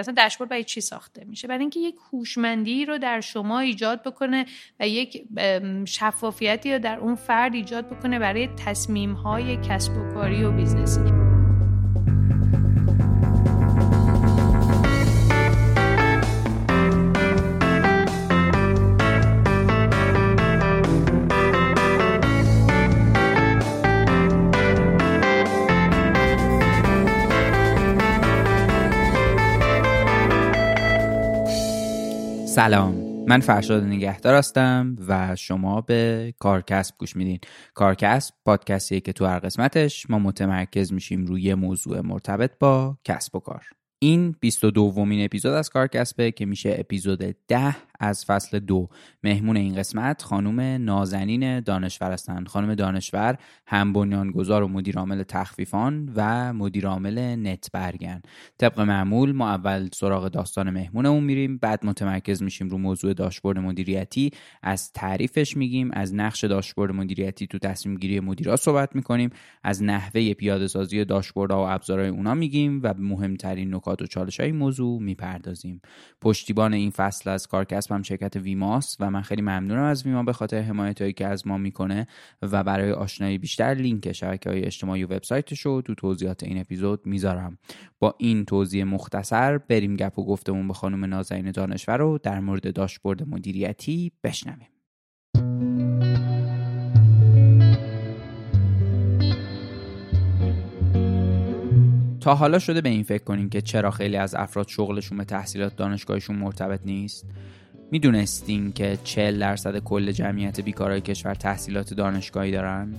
[0.00, 4.46] اصلا داشبورد برای چی ساخته میشه؟ برای اینکه یک هوشمندی رو در شما ایجاد بکنه
[4.80, 5.22] و یک
[5.84, 11.21] شفافیتی رو در اون فرد ایجاد بکنه برای تصمیم های کسب و کاری و business
[11.21, 11.39] ی.
[32.50, 32.94] سلام.
[33.28, 37.38] من فرشاد نگهدار هستم و شما به کارکسب گوش میدین.
[37.74, 43.40] کارکسب پادکستیه که تو هر قسمتش ما متمرکز میشیم روی موضوع مرتبط با کسب و
[43.40, 43.66] کار.
[43.98, 48.88] این 22 دومین اپیزود از کارکسبه که میشه اپیزود 10 از فصل دو.
[49.22, 56.12] مهمون این قسمت خانم نازنین دانشور هستند خانم دانشور هم بنیانگذار و مدیر عامل تخفیفان
[56.16, 58.22] و مدیر عامل نت برگن
[58.58, 64.30] طبق معمول ما اول سراغ داستان مهمونمون میریم بعد متمرکز میشیم رو موضوع داشبورد مدیریتی.
[64.62, 69.30] از تعریفش میگیم از نقش داشبورد مدیریتی تو تصمیم گیری مدیرا صحبت می‌کنیم.
[69.62, 74.52] از نحوه پیاده سازی داشبوردها و ابزارهای اونا میگیم و مهمترین نکات و چالش های
[74.52, 75.80] موضوع می‌پردازیم.
[76.20, 80.32] پشتیبان این فصل از کارکسب هم شرکت ویماست و من خیلی ممنونم از ویما به
[80.32, 82.06] خاطر حمایت هایی که از ما می‌کنه
[82.42, 87.06] و برای آشنایی بیشتر لینک شبکه های اجتماعی و وبسایتش رو تو توضیحات این اپیزود
[87.06, 87.58] می‌ذارم.
[87.98, 92.74] با این توضیح مختصر بریم گپ و گفتمون به خانم نازنین دانشور رو در مورد
[92.74, 94.68] داشبورد مدیریتی بشنویم.
[102.20, 105.76] تا حالا شده به این فکر کنیم که چرا خیلی از افراد شغلشون به تحصیلات
[105.76, 107.26] دانشگاهشون مرتبط نیست؟
[107.92, 112.94] می‌دونستین که 40 درصد کل جمعیت بیکارای کشور تحصیلات دانشگاهی دارن؟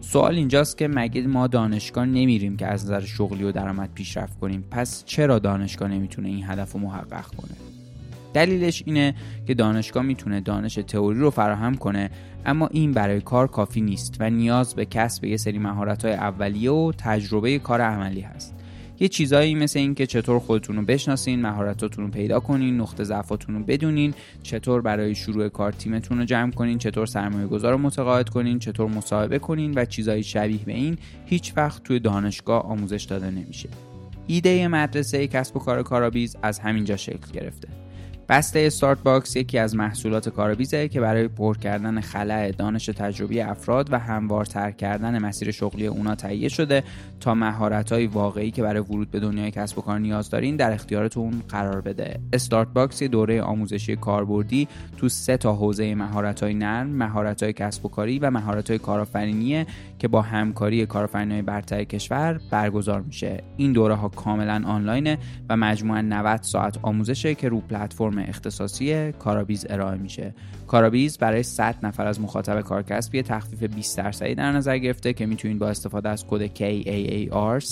[0.00, 4.64] سوال اینجاست که مگه ما دانشگاه نمیریم که از نظر شغلی و درآمد پیشرفت کنیم؟
[4.70, 7.56] پس چرا دانشگاه نمی‌تونه این هدف رو محقق کنه؟
[8.34, 9.14] دلیلش اینه
[9.46, 12.10] که دانشگاه می‌تونه دانش تئوری رو فراهم کنه
[12.46, 16.92] اما این برای کار کافی نیست و نیاز به کسب یه سری مهارت‌های اولیه و
[16.98, 18.57] تجربه کار عملی هست.
[19.00, 23.54] یه چیزایی مثل این که چطور خودتون رو بشناسین مهارتاتون رو پیدا کنین نقطه ضعفاتون
[23.54, 28.28] رو بدونین چطور برای شروع کار تیمتون رو جمع کنین چطور سرمایه گذار رو متقاعد
[28.28, 33.30] کنین چطور مصاحبه کنین و چیزایی شبیه به این هیچ وقت توی دانشگاه آموزش داده
[33.30, 33.68] نمیشه.
[34.26, 37.68] ایده مدرسه کسب و کار کارآبیز از همینجا شکل گرفته.
[38.28, 43.92] بسته استارت باکس یکی از محصولات کارآبیزه که برای پر کردن خلأ دانش تجربی افراد
[43.92, 46.82] و هموارتر کردن مسیر شغلی اونا تهیه شده
[47.20, 51.42] تا مهارت‌های واقعی که برای ورود به دنیای کسب و کار نیاز دارین در اختیارتون
[51.48, 52.20] قرار بده.
[52.32, 57.88] استارت باکس یه دوره آموزشی کاربردی تو سه تا حوزه مهارت‌های نرم، مهارت‌های کسب و
[57.88, 59.66] کاری و مهارت‌های کارآفرینی
[59.98, 63.42] که با همکاری کارآفرینای برتر کشور برگزار میشه.
[63.56, 65.18] این دوره ها کاملا آنلاینه
[65.48, 70.34] و مجموعاً 90 ساعت آموزشه که رو پلتفرم اختصاصی کارابیز ارائه میشه
[70.68, 75.26] کارابیز برای 100 نفر از مخاطب کارکسب یه تخفیف 20 درصدی در نظر گرفته که
[75.26, 77.62] می‌تونید با استفاده از کد KAAR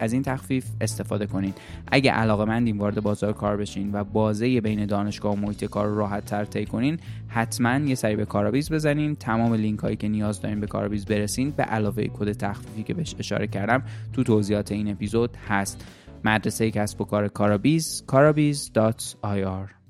[0.00, 1.54] از این تخفیف استفاده کنید.
[1.86, 5.98] اگه علاقه مندین وارد بازار کار بشین و بازه بین دانشگاه و محیط کار رو
[5.98, 9.16] راحت تر طی کنین حتما یه سری به کارابیز بزنین.
[9.16, 13.14] تمام لینک هایی که نیاز دارین به کارابیز برسین به علاوه کد تخفیفی که بهش
[13.18, 13.82] اشاره کردم
[14.12, 15.84] تو توضیحات این اپیزود هست.
[16.24, 19.81] مدرسه کسب و کار کارابیز کارابیز.ir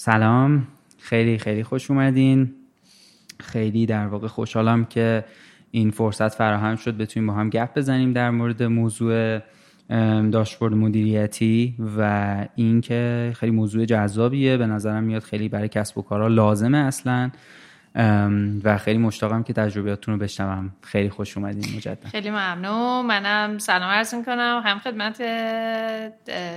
[0.00, 0.66] سلام.
[0.98, 2.54] خیلی خیلی خوش اومدین.
[3.40, 5.24] خیلی در واقع خوشحالم که
[5.70, 9.38] این فرصت فراهم شد بتونیم با هم گپ بزنیم در مورد موضوع
[10.30, 14.56] داشبورد مدیریتی و اینکه خیلی موضوع جذابیه.
[14.56, 17.30] به نظرم میاد خیلی برای کسب و کارها لازمه اصلا.
[18.64, 20.70] و خیلی مشتاقم که تجربیاتتون رو بشنوم.
[20.82, 22.04] خیلی خوش اومدین مجدد.
[22.04, 23.06] خیلی ممنون.
[23.06, 24.62] منم سلام عرض می‌کنم.
[24.64, 25.22] هم خدمت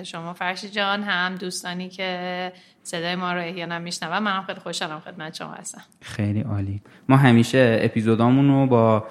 [0.04, 2.52] شما فرشی جان هم دوستانی که
[2.84, 5.82] صدای ما رو احیانا میشنوم منم خیلی خوشحالم خدمت شما هستم.
[6.02, 6.82] خیلی عالی.
[7.10, 9.08] ما همیشه اپیزودامون رو با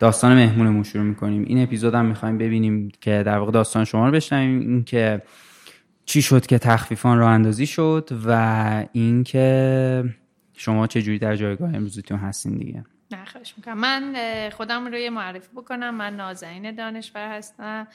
[0.00, 1.44] داستان مهمونمون شروع می‌کنیم.
[1.44, 4.60] این اپیزود هم می‌خوایم ببینیم که در واقع داستان شما رو بشنویم.
[4.60, 5.22] این که
[6.06, 10.04] چی شد که تخفیفان راه اندازی شد و اینکه
[10.58, 13.24] شما چه جوری در جایگاه امروزیتون هستین دیگه؟ نه
[13.56, 13.78] می‌کنم.
[13.78, 14.14] من
[14.50, 15.94] خودم رو یه معرفی بکنم.
[15.94, 17.88] من نازنین دانشور هستم.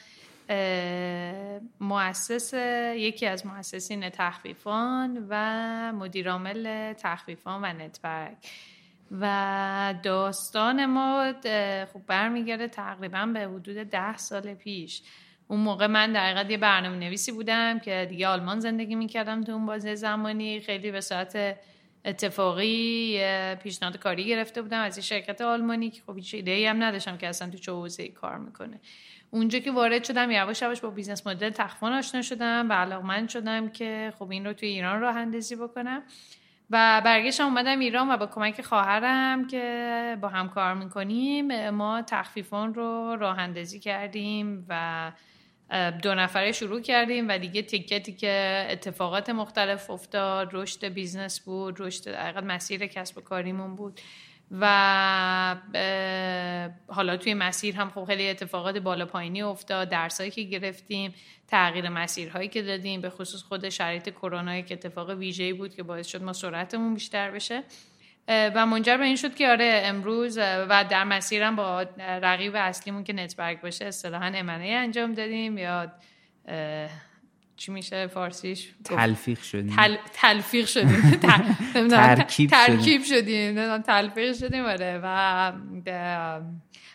[1.80, 2.54] مؤسس
[2.96, 8.36] یکی از مؤسسین تخفیفان و مدیرعامل تخفیفان و network.
[9.20, 11.32] و داستان ما
[11.92, 15.02] خب برمیگرده تقریبا به حدود ده سال پیش.
[15.48, 19.52] اون موقع من در حقیقت یه برنامه نویسی بودم که دیگه آلمان زندگی می‌کردم تو
[19.52, 20.60] اون بازه زمانی.
[20.60, 21.56] خیلی به ساعت
[22.04, 23.20] اتفاقی
[23.62, 27.28] پیشنهاد کاری گرفته بودم از این شرکت آلمانی که خب هیچ ایده هم نداشتم که
[27.28, 28.80] اصلا تو چه حوزه‌ای کار می‌کنه.
[29.30, 33.68] اونجا که وارد شدم یواش یواش با business model تخفیفان آشنا شدم و علاقمند شدم
[33.68, 36.02] که خب این رو توی ایران راه اندازی بکنم.
[36.70, 42.74] و برگشتم اومدم ایران و با کمک خواهرم که با هم کار می‌کنیم ما تخفیفان
[42.74, 45.12] رو راه اندازی کردیم و
[46.02, 50.48] دو نفره شروع کردیم و دیگه تیک تیک که اتفاقات مختلف افتاد.
[50.52, 54.00] رشد business بود رشد حقیقت مسیر کسب و کاریمون بود.
[54.60, 55.56] و
[56.88, 59.88] حالا توی مسیر هم خب خیلی اتفاقات بالا پایینی افتاد.
[59.88, 61.14] درسایی که گرفتیم
[61.48, 66.06] تغییر مسیرهایی که دادیم به خصوص خود شرایط کرونا که اتفاق ویژه‌ای بود که باعث
[66.06, 67.62] شد ما سرعتمون بیشتر بشه.
[68.28, 73.12] و منجر به این شد که آره امروز و در مسیرم با رقیب اصلیمون که
[73.12, 75.58] نتبرگ باشه اصطلاحا امنه انجام دادیم.
[75.58, 75.92] یا
[77.56, 79.76] چی میشه فارسیش؟ تلفیق شدیم.
[79.76, 79.96] تل...
[80.12, 81.20] تلفیق شدیم.
[81.90, 83.78] ترکیب, ترکیب شدیم.
[83.78, 84.64] تلفیق شدیم.
[84.64, 85.52] آره و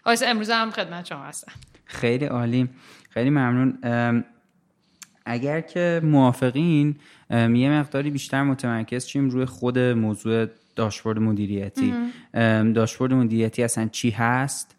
[0.06, 1.52] امروز هم خدمت شما هستم.
[1.86, 2.70] خیلی عالی.
[3.10, 4.24] خیلی ممنون.
[5.26, 6.96] اگر که موافقین
[7.32, 11.94] یه مقداری بیشتر متمرکز چیم روی خود موضوع داشبورد مدیریتی.
[12.74, 14.76] داشبورد مدیریتی اصلا چی هست؟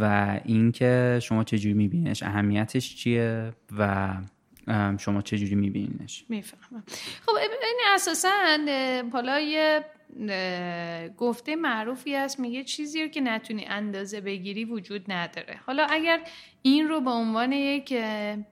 [0.00, 4.14] و اینکه شما چجوری میبینش اهمیتش چیه؟ و
[4.98, 6.82] شما چجوری میبینینش؟ می‌فهمم.
[7.26, 8.30] خب این اساسا
[9.12, 9.84] حالا یه
[11.16, 15.60] گفته معروفی هست میگه چیزی رو که نتونی اندازه بگیری وجود نداره.
[15.66, 16.20] حالا اگر
[16.62, 17.94] این رو به عنوان یک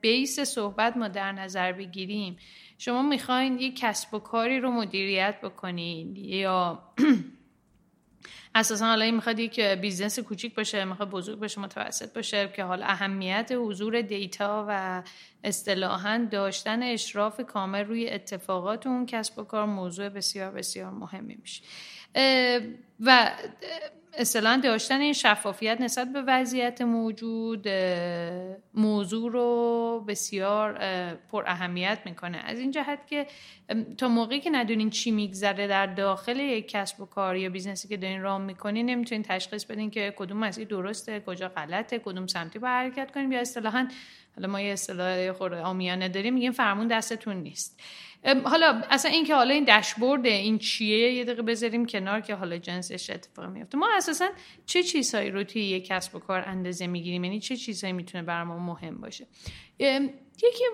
[0.01, 2.37] base صحبت ما در نظر بگیریم
[2.79, 6.83] شما می‌خواین یک کسب و کاری رو مدیریت بکنید یا
[8.55, 12.87] اساسا حالا این می‌خواد یک business کوچیک باشه می‌خواد بزرگ باشه متوسط باشه که حالا
[12.87, 15.03] اهمیت حضور data و
[15.45, 21.63] اصطلاحا داشتن اشراف کامل روی اتفاقات اون کسب و کار موضوع بسیار بسیار مهمی میشه.
[23.01, 23.33] و
[24.19, 27.69] اصطلاحا داشتن این شفافیت نسبت به وضعیت موجود
[28.75, 30.79] موضوع رو بسیار
[31.33, 32.39] پر اهمیت می‌کنه.
[32.39, 33.27] از این جهت که
[33.99, 37.89] تا موقعی که ندونین چی میگذره در داخل یک کسب و کار یا business ی
[37.89, 42.59] که دارین ران می‌کنین نمی‌تونین تشخیص بدین که کدوم مسیر درسته کجا غلطه کدوم سمتی
[42.59, 43.89] باید حرکت کنیم یا اصطلاحا
[44.37, 47.81] حالا ما یه اصطلاح خورده عامیانه داریم میگیم فرمون دستتون نیست.
[48.45, 52.59] حالا اصلا این که حالا این داشبورده این چیه یه دقیقه بذاریم کنار که حالا
[52.59, 53.79] جنسش اتفاق میفته.
[53.79, 54.29] ما اساسا
[54.67, 58.45] چه چیزهایی رو توی یک کسب و کار اندازه می‌گیریم؟ یعنی چه چیزهایی می‌تونه برای
[58.45, 59.27] ما مهم باشه؟
[59.79, 60.65] یکی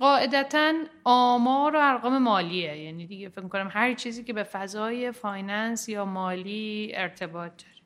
[0.00, 2.76] قاعدتا آمار و ارقام مالیه.
[2.76, 7.79] یعنی دیگه فکر کنم هر چیزی که به فضای finance یا مالی ارتباط داره.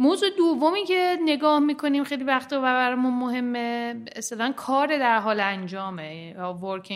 [0.00, 6.34] موضوع دومی که نگاه می‌کنیم خیلی وقتا و برامون مهمه اصلا کار در حال انجامه
[6.36, 6.90] یا work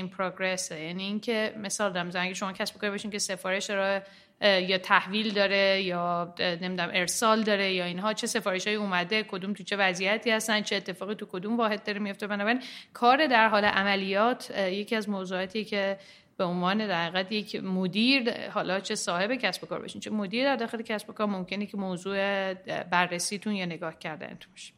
[0.71, 4.00] یعنی اینکه مثال دارم اگه شما کسب کاری باشین که سفارش رو
[4.42, 9.62] یا تحویل داره یا نمی‌دونم ارسال داره یا اینها چه سفارش های اومده کدوم تو
[9.62, 14.59] چه وضعیتی هستن چه اتفاقی تو کدوم واحد داره میفته بنابراین کار در حال عملیات
[14.59, 15.99] یکی از موضوعاتی که
[16.42, 20.56] به عنوان در یک مدیر حالا چه صاحب کسب و کار باشین چه مدیر در
[20.56, 24.72] داخل کسب و کار ممکنه که موضوع بررسیتون یا نگاه کردنتون باشه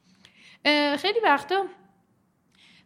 [0.97, 1.65] خیلی وقتا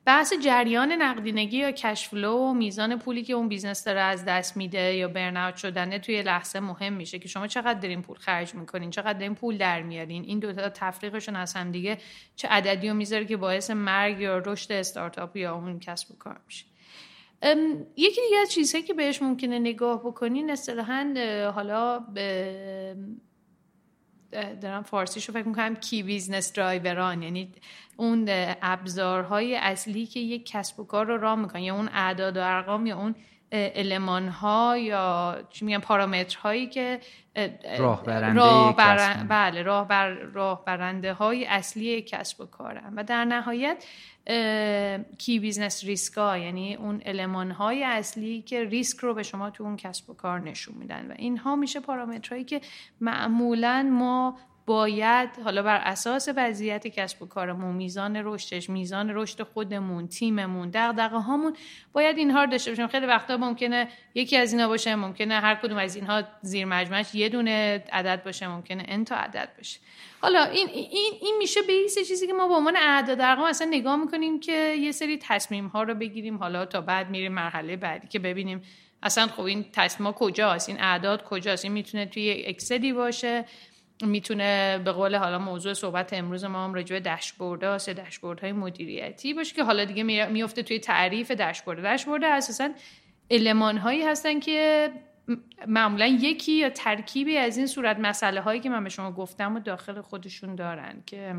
[0.05, 4.57] بحث جریان نقدینگی یا cash flow و میزان پولی که اون business داره از دست
[4.57, 8.55] میده یا burn out شدنه توی لحظه مهم میشه که شما چقدر دارین پول خرج
[8.55, 11.99] می‌کنین چقدر دارین پول در میارین این دوتا تفریقشون از هم دیگه
[12.37, 16.41] چه عددی رو می‌ذاره که باعث مرگ یا رشد استارتاپ یا اون کسب و کار
[16.47, 16.65] میشه.
[17.97, 21.15] یکی دیگه از چیزهایی که بهش ممکنه نگاه بکنین اصطلاحا
[21.55, 22.05] حالا
[24.61, 27.53] دارم فارسیشو فکر می‌کنم key business driver ان یعنی
[27.97, 28.25] اون
[28.63, 32.87] ابزارهای اصلی که یک کسب و کار رو ران می‌کنن یا اون اعداد و ارقام
[32.87, 33.15] یا اون
[33.53, 37.01] element ها یا چی میگن پارامترهایی که
[37.79, 38.77] راه برنده راه
[39.29, 42.93] بله راه بر راه برنده های اصلی کسب و کارن.
[42.97, 43.85] و در نهایت
[45.19, 49.65] key business risk ا یعنی اون element های اصلی که ریسک رو به شما تو
[49.65, 51.11] اون کسب و کار نشون میدن.
[51.11, 52.61] و اینها میشه پارامترهایی که
[53.01, 60.09] معمولا ما باید حالا بر اساس وضعیت کسب و کارمون میزان رشدش میزان رشد خودمون
[60.09, 61.57] تیممون دغدغه هامون
[61.93, 62.87] باید اینها رو داشته باشیم.
[62.87, 67.29] خیلی وقتا ممکنه یکی از اینا باشه ممکنه هر کدوم از اینها زیر مجموعش یه
[67.29, 69.81] دونه عدد باشه ممکنه ان تا عدد باشه.
[70.21, 73.97] حالا این این این میشه این چیزی که ما به عنوان اعداد ارقام اصلا نگاه
[73.97, 76.37] می‌کنیم که یه سری تصمیم ها رو بگیریم.
[76.37, 78.63] حالا تا بعد میریم مرحله بعدی که ببینیم
[79.03, 83.45] اصلا خب این تصمیم کجاست این اعداد کجاست؟ این می‌تونه توی اکسدی باشه.
[84.03, 88.53] می‌تونه به قول حالا موضوع صحبت امروز ما هم راجع به داشبورد یا داشبورد های
[88.53, 91.83] مدیریتی باشه که حالا دیگه میفته توی تعریف داشبورد.
[91.83, 92.69] داشبورد اساسا
[93.31, 94.91] المان هایی هستن که
[95.67, 99.61] معمولا یکی یا ترکیبی از این صورت مسئله هایی که من به شما گفتم و
[99.61, 101.35] داخل خودشون دارن که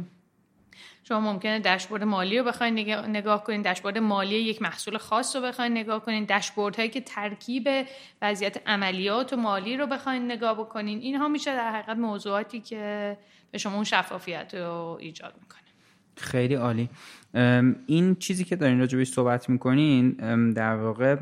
[1.04, 2.74] شما ممکنه داشبورد مالی رو بخواید
[3.08, 7.70] نگاه کنید داشبورد مالی یک محصول خاص رو بخواید نگاه کنید داشبورد هایی که ترکیب
[8.22, 11.00] وضعیت عملیات و مالی رو بخواید نگاه بکنین.
[11.00, 13.18] اینها میشه در حقیقت موضوعاتی که
[13.52, 15.60] به شما اون شفافیت رو ایجاد می‌کنه.
[16.18, 16.90] خیلی عالی.
[17.88, 20.12] این چیزی که دارین راجع بهش صحبت می‌کنین
[20.52, 21.16] در واقع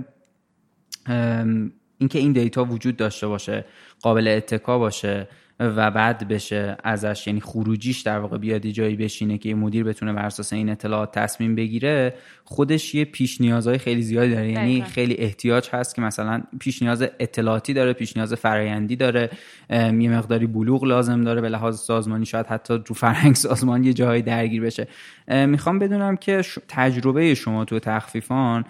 [1.97, 3.65] اینکه این دیتا وجود داشته باشه
[4.01, 5.27] قابل اتکا باشه
[5.59, 10.25] و بعد بشه ازش یعنی خروجیش در واقع بیاد جایی بشینه که مدیر بتونه بر
[10.25, 14.51] اساس این اطلاعات تصمیم بگیره خودش یه پیش نیازهای خیلی زیادی داره.
[14.51, 19.29] یعنی خیلی احتیاج هست که مثلا پیش نیاز اطلاعاتی داره پیش نیاز فرایندی داره
[19.69, 24.21] یه مقداری بلوغ لازم داره به لحاظ سازمانی شاید حتی تو فرهنگ سازمان یه جایی
[24.21, 24.87] درگیر بشه.
[25.27, 28.65] می‌خوام بدونم که تجربه شما تو تخفیفان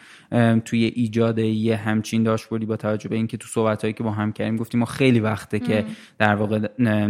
[0.66, 4.58] توی ایجاد یه همچین داشبوردی با توجه به اینکه تو صحبتهایی که با هم کردیم
[4.58, 5.86] گفتیم ما خیلی وقته که
[6.18, 6.60] در واقع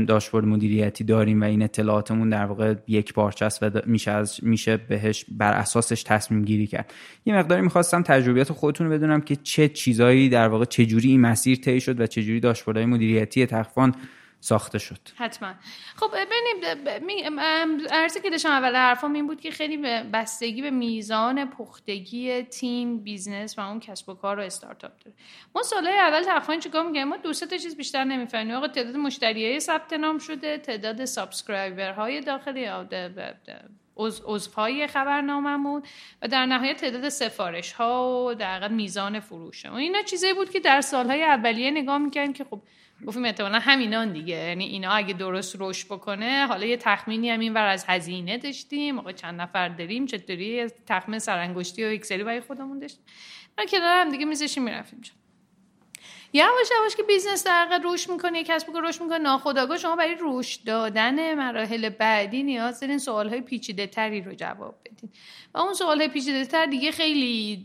[0.08, 4.78] داشبورد مدیریتی داریم و این اطلاعاتمون در واقع یک پارچه است و میشه از میشه
[4.78, 6.94] بهش بر اساسش تصمیم گیری کرد.
[7.26, 11.22] یه مقداری می‌خواستم تجربیات خودتون رو بدونم که چه چیزایی در واقع چه جوری این
[11.22, 13.96] مسیر طی شد و جوری داشبوردهای مدیریتی تخفیفان
[14.40, 15.00] ساخته شد.
[15.16, 15.54] حتما.
[15.96, 16.12] خب
[16.86, 17.40] ببینیم
[17.92, 19.78] عرضی که داشتم اول حرفم این بود که خیلی
[20.14, 25.18] بستگی به میزان پختگی تیم business و اون کسب و کار و استارتاپ داره.
[25.56, 28.56] ما سالهای اول تقریبا چیکار میگیم ما دو تا چیز بیشتر نمی‌فهمیم.
[28.56, 32.70] آقا تعداد مشتریای ثبت نام شده تعداد subscriber های داخلی
[34.26, 35.84] عضوهای خبرناممون
[36.22, 39.66] و در نهایت تعداد سفارش ها و در میزان فروش.
[39.66, 42.62] و اینا چیزایی بود که در سالهای اولیه نگاه می‌کنیم که خب
[43.06, 44.36] گفتیم احتمالا همینان دیگه.
[44.36, 49.00] یعنی اینا اگه درست رشد بکنه حالا یه تخمینی هم اینور از هزینه داشتیم.
[49.00, 53.04] آقا چند نفر داریم چطوری؟ تخمین سرانگشتی و Excel ی برای خودمون داشتیم.
[53.70, 55.02] کنار هم دیگه میذاشتیم می‌رفتیم
[56.34, 60.16] یواش یواش که business داره رشد می‌کنه کسب و کار رشد می‌کنه ناخودآگاه شما برای
[60.20, 62.98] رشد دادن مراحل بعدی نیاز دارین.
[62.98, 65.10] سوال های پیچیده تری رو جواب بدین.
[65.54, 67.56] و اون سوال های پیچیده تر دیگه خیلی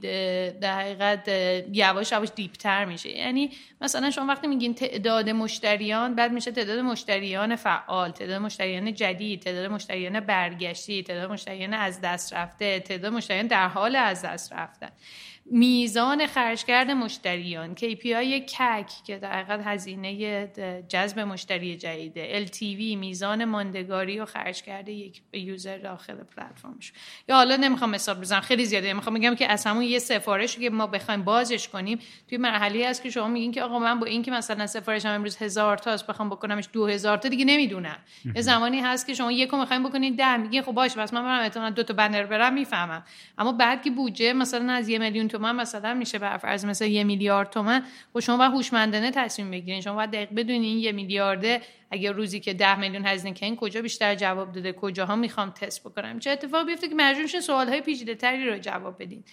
[0.60, 1.28] در حقیقت
[1.72, 3.10] یواش یواش دیپتر میشه.
[3.10, 3.50] یعنی
[3.80, 9.70] مثلا شما وقتی میگین تعداد مشتریان بعد میشه تعداد مشتریان فعال تعداد مشتریان جدید تعداد
[9.70, 14.90] مشتریان برگشتی تعداد مشتریان از دست رفته تعداد مشتریان در حال از دست رفتن.
[15.46, 20.46] میزان خرجکرد مشتریان KPI کک که در حقیقت هزینه
[20.88, 22.46] جذب مشتری جدیده.
[22.46, 26.92] LTV میزان ماندگاری و خرجکرد یک یوزر داخل پلتفرمش.
[27.28, 28.92] یا حالا نمی‌خوام مثال بزنم خیلی زیاده.
[28.92, 33.02] می‌خوام بگم که از همون یه سفارشی که ما بخوایم بازش کنیم توی مرحله هست
[33.02, 36.68] که شما میگین که آقا من با اینکه مثلا سفارشم امروز هزار تاست بخوام بکنمش
[36.72, 37.98] دو هزار تا دیگه نمی‌دونم.
[38.34, 41.70] یه زمانی هست که شما یکو می‌خوایم بکنید ده میگین خب باش بس من برم
[41.70, 43.04] دو تا بنر برم می‌فهمم.
[43.38, 47.04] اما بعد که بودجه مثلا از یه میلیون تومن مثلا میشه بر فرض مثلا یه
[47.04, 47.82] میلیارد تومن
[48.14, 52.54] و شما باید هوشمندانه تصمیم بگیرین شما باید دقیق بدونین یه میلیارده اگر روزی که
[52.54, 56.88] ده میلیون هزینه کنین کجا بیشتر جواب داده؟ کجاها می‌خوام تست بکنم؟ چه اتفاق بیفته
[56.88, 59.24] که مجبور سوال های پیچیده تری رو جواب بدین.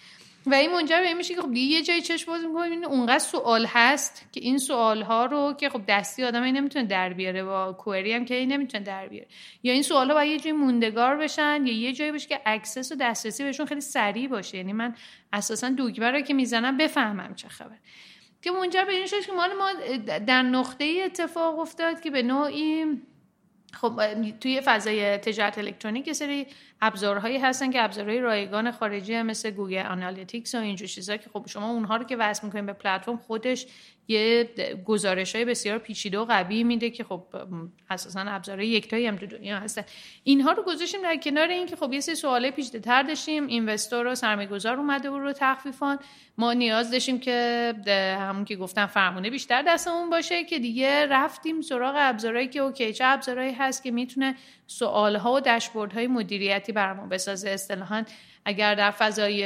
[0.46, 3.66] و این منجر به این میشه که خب یه جای چشم باز این اونقدر سوال
[3.68, 7.44] هست که این سوال ها رو که خب دستی آدم این نمی‌تونه در بیاره.
[7.44, 9.26] با query هم که این نمی‌تونه در بیاره.
[9.62, 12.92] یا این سوال ها باید یه جای موندگار بشن یا یه جایی باشه که access
[12.92, 14.56] و دسترسی بهشون خیلی سریع باشه.
[14.56, 14.94] یعنی من
[15.32, 17.76] اساسا دوگبر رو که می‌زنم بفهمم چه خبر
[18.42, 19.72] که منجر به این شد که مال ما
[20.26, 22.86] در نقطه اتفاق افتاد که به نوعی
[23.72, 24.00] خب
[24.40, 26.46] توی فضای تجارت الکترونیک یه سری
[26.80, 31.70] ابزارهایی هستن که ابزارهای رایگان خارجی مثل Google Analytics و اینجور چیزا که خب شما
[31.70, 33.66] اونها رو که وصل می‌کنید به پلتفرم خودش
[34.10, 34.48] یه
[34.84, 37.22] گزارش های بسیار پیچیده و قوی میده که خب
[37.90, 39.84] اساسا ابزارهای یکتایی هم تو دنیا هستن.
[40.24, 43.46] اینها رو گذاشتیم در کنار اینکه خب یه سری سوال پیچیده تر داشتیم.
[43.46, 45.98] investor و سرمایه‌گذار اومده بود تو تخفیفان.
[46.38, 47.74] ما نیاز داشتیم که
[48.20, 53.04] همون که گفتم فرمونه بیشتر دستمون باشه که دیگه رفتیم سراغ ابزارهایی که okay چه
[53.04, 54.34] ابزارهایی هست که می‌تونه
[54.66, 57.50] سوالها و داشبوردهای مدیریتی برامون بسازه.
[57.50, 58.04] اصطلاحا
[58.44, 59.44] اگر در فضای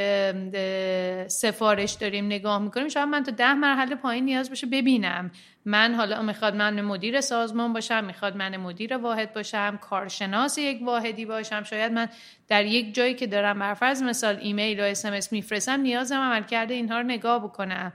[1.28, 5.30] سفارش داریم نگاه می‌کنیم شاید من تا ده مرحله پایین نیاز باشه ببینم.
[5.64, 11.24] من حالا می‌خواد من مدیر سازمان باشم می‌خواد من مدیر واحد باشم کارشناس یک واحدی
[11.24, 11.62] باشم.
[11.62, 12.08] شاید من
[12.48, 16.98] در یک جایی که دارم برفرض مثال ایمیل و اسمس میفرستم نیازم عمل کرده اینها
[16.98, 17.92] رو نگاه بکنم.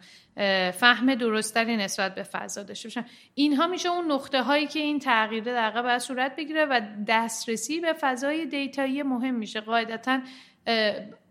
[0.74, 3.06] فهم درستری نسبت به فضا داشته باشم.
[3.36, 7.94] اینها میشه اون نقطه هایی که این تغییر در باید صورت بگیره و دسترسی به
[7.94, 9.62] فضای data یی مهم میشه.
[9.62, 10.20] قاعدتا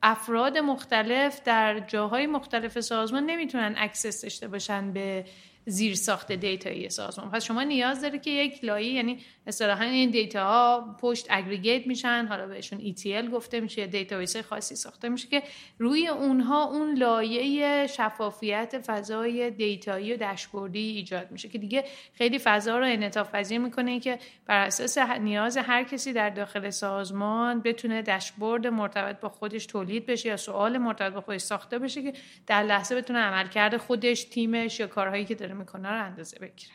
[0.02, 5.24] افراد مختلف در جاهای مختلف سازمان نمی‌تونن access داشته باشن به
[5.68, 7.30] زیر ساخت data یی سازمان.
[7.30, 12.26] پس شما نیاز داره که یک لایه یعنی اصطلاحا این data ها پشت aggregate میشن
[12.28, 15.42] حالا بهشون ETL گفته میشه database خاصی ساخته میشه که
[15.78, 21.84] روی اونها اون لایه شفافیت فضای data یی و داشبوردی ایجاد میشه که دیگه
[22.14, 27.60] خیلی فضا رو انعطاف پذیر می‌کنه که بر اساس نیاز هر کسی در داخل سازمان
[27.60, 32.12] بتونه داشبورد مرتبط با خودش تولید بشه یا سوال مرتبط با خودش ساخته بشه که
[32.46, 36.72] در لحظه بتونه عملکرد خودش تیمش یا کارهایی که داره می‌کنه رو اندازه بگیره.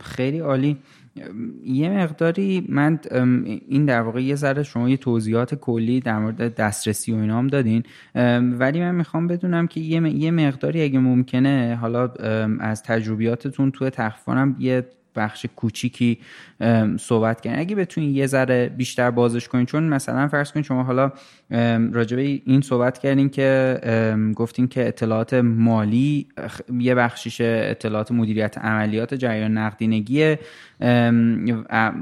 [0.00, 0.78] خیلی عالی.
[1.64, 3.00] یه مقداری من
[3.66, 7.82] این در واقع یه ذره شما یه توضیحات کلی در مورد دسترسی و اینام دادین.
[8.58, 12.08] ولی من می‌خوام بدونم که یه مقداری اگه ممکنه حالا
[12.60, 14.86] از تجربیاتتون توی تخفیفانم یه
[15.16, 16.18] بخش کوچیکی
[16.98, 17.58] صحبت کردن.
[17.58, 21.12] اگه بتونین یه ذره بیشتر بازش کنین چون مثلا فرض کنین شما حالا
[21.92, 23.80] راجبه این صحبت کردین که
[24.36, 26.26] گفتین که اطلاعات مالی
[26.78, 30.36] یه بخشیش اطلاعات مدیریت عملیات جریان نقدینگی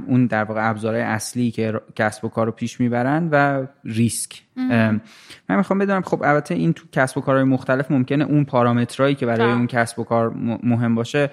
[0.08, 4.42] اون در واقع ابزارهای اصلی که کسب و کار رو پیش می‌برن و ریسک.
[4.56, 5.00] من
[5.48, 9.52] می‌خوام بدونم خب البته این تو کسب و کارهای مختلف ممکنه اون پارامترایی که برای
[9.52, 10.30] اون کسب و کار
[10.62, 11.30] مهم باشه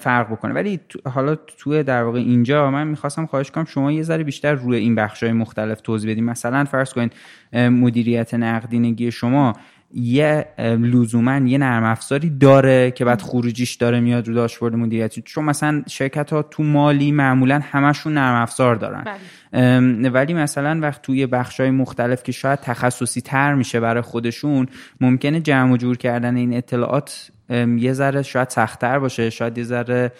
[0.00, 0.54] فرق بکنه.
[0.54, 4.78] ولی حالا توی در واقع اینجا من می‌خواستم خواهش کنم شما یه ذره بیشتر روی
[4.78, 7.12] این بخش‌های مختلف توضیح بدیم مثلا فرض کنید
[7.52, 9.52] مدیریت نقدینگی شما
[9.94, 15.44] یه لزوما یه نرم افزاری داره که بعد خروجیش داره میاد رو داشبورد مدیریتی چون
[15.44, 19.04] مثلا شرکت ها تو مالی معمولا همشون نرم افزار دارن
[19.52, 20.10] بله.
[20.10, 24.66] ولی مثلا وقت توی بخش های مختلف که شاید تخصصی تر میشه برای خودشون
[25.00, 27.30] ممکنه جمع و جور کردن این اطلاعات
[27.78, 30.12] یه ذره شاید سختتر باشه شاید یه ذره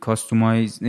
[0.00, 0.80] کاستومایز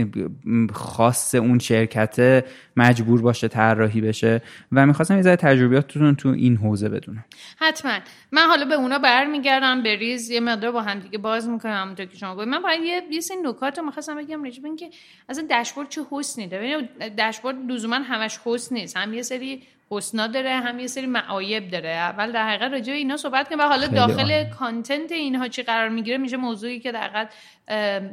[0.72, 2.44] خاص اون شرکت
[2.76, 7.24] مجبور باشه طراحی بشه و می‌خواستم یه ذره تجربیاتتون تو این حوزه بدونم.
[7.58, 7.98] حتما.
[8.32, 12.06] من حالا به اونا برمیگردم به ریز یه مقدار با هم دیگه باز می‌کنم همونطور
[12.06, 12.48] که شما گفتید.
[12.48, 14.90] من باید یه یه سری نکات رو می‌خواستم بگم راجع اینکه
[15.28, 16.88] اصلا داشبورد چه حسنی داره.
[17.16, 18.96] داشبورد لزوما همش حسن نیست.
[18.96, 21.88] هم یه سری حسنا داره هم یه سری معایب داره.
[21.88, 24.44] اول در حقیقت راجع اینا صحبت کنیم و حالا داخل آه.
[24.44, 27.34] کانتنت اینها چی قرار می‌گیره میشه موضوعی که در حقیقت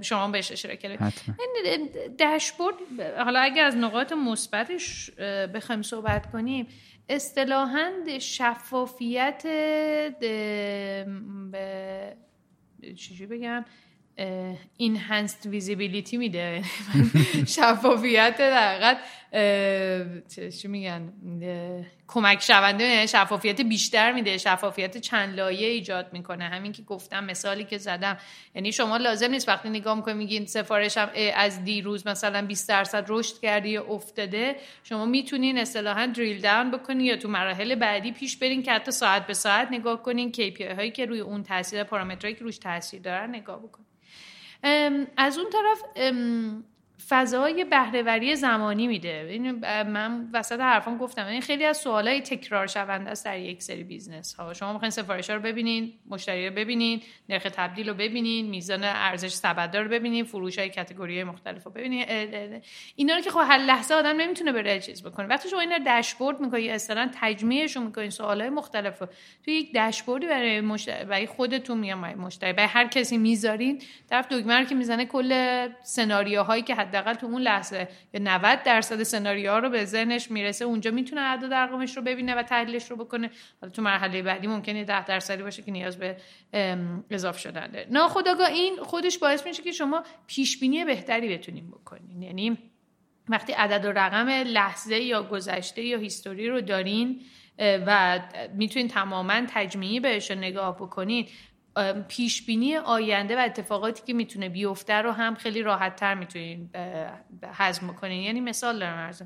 [0.02, 1.00] شما بهش اشاره کردید.
[2.18, 2.76] داشبورد
[3.18, 5.12] حالا اگر از نقاط مثبتش
[5.54, 6.68] بخوایم صحبت کنیم
[7.10, 9.44] اصطلاحا شفافیت
[12.96, 13.66] چجوری بگم؟
[14.78, 16.62] اینهانست ویزیبیلیتی میده.
[17.48, 18.98] شفافیت در
[20.62, 21.14] چی میگن؟
[22.08, 24.38] کمک شونده یعنی شفافیت بیشتر میده.
[24.38, 26.44] شفافیت چند لایه ایجاد می‌کنه.
[26.44, 28.18] همین که گفتم مثالی که زدم.
[28.56, 33.40] یعنی شما لازم نیست وقتی نگاه می‌کنید میگین سفارشم از دیروز مثلا 20 درصد رشد
[33.40, 38.64] کردی یا افتاده شما می‌تونین اصطلاحا دریل داون بکنین یا تو مراحل بعدی پیش برین
[38.64, 42.44] که حتی ساعت به ساعت نگاه کنین KPI هایی که روی اون تاثیر پارامترهایی که
[42.44, 43.87] روش تاثیر دارن نگاه بکنین
[45.18, 45.84] از اون طرف
[47.10, 49.40] فضای بهرهوری زمانی میده.
[49.84, 51.26] من وسط حرفام گفتم.
[51.26, 55.30] این خیلی از سوالای تکرار شونده است در یک سری business ها شما می‌خواین سفارش
[55.30, 59.90] ها رو ببینین مشتری رو ببینین نرخ تبدیل رو ببینین میزان ارزش سبدا رو رو
[59.90, 62.06] ببینین فروش های category مختلف رو ببینین.
[62.96, 65.28] اینا رو که خب هر لحظه آدم نمی‌تونه بره چیز بکنه.
[65.28, 69.08] وقتی شما اینا داشبورد می‌کنید اصلا تجمیعشون می‌کنین سوالای مختلف رو.
[69.46, 72.54] توی یک داشبوردی برای مشتری برای خودتون میام مشتری.
[72.54, 77.42] برای هر کسی می‌ذارین طرف دکمه رو که می‌زنه کل سناریوهایی که حداقل تو اون
[77.42, 82.36] لحظه یا 90 درصد سناریوها رو به ذهنش می‌رسه اونجا می‌تونه اعداد ارقامش رو ببینه
[82.36, 83.32] و تحلیلش رو بکنه.
[83.62, 86.18] حالا تو مرحله بعدی ممکنه 10 درصدی باشه که نیاز به
[87.10, 87.88] اضافه شدن داره.
[87.90, 92.22] ناخودآگاه این خودش باعث میشه که شما پیش بینی بهتری بتونین بکنین.
[92.22, 92.58] یعنی
[93.30, 97.22] وقتی عدد و رقم لحظه یا گذشته یا هیستوری رو دارین
[97.60, 98.20] و
[98.54, 101.28] می‌تونین تماما تجمیعی بهش نگاه بکنین
[102.08, 106.70] پیش بینی آینده و اتفاقاتی که می‌تونه بیفته رو هم خیلی راحت تر می‌تونین
[107.54, 109.22] هضم کنین یعنی مثال دارم عرض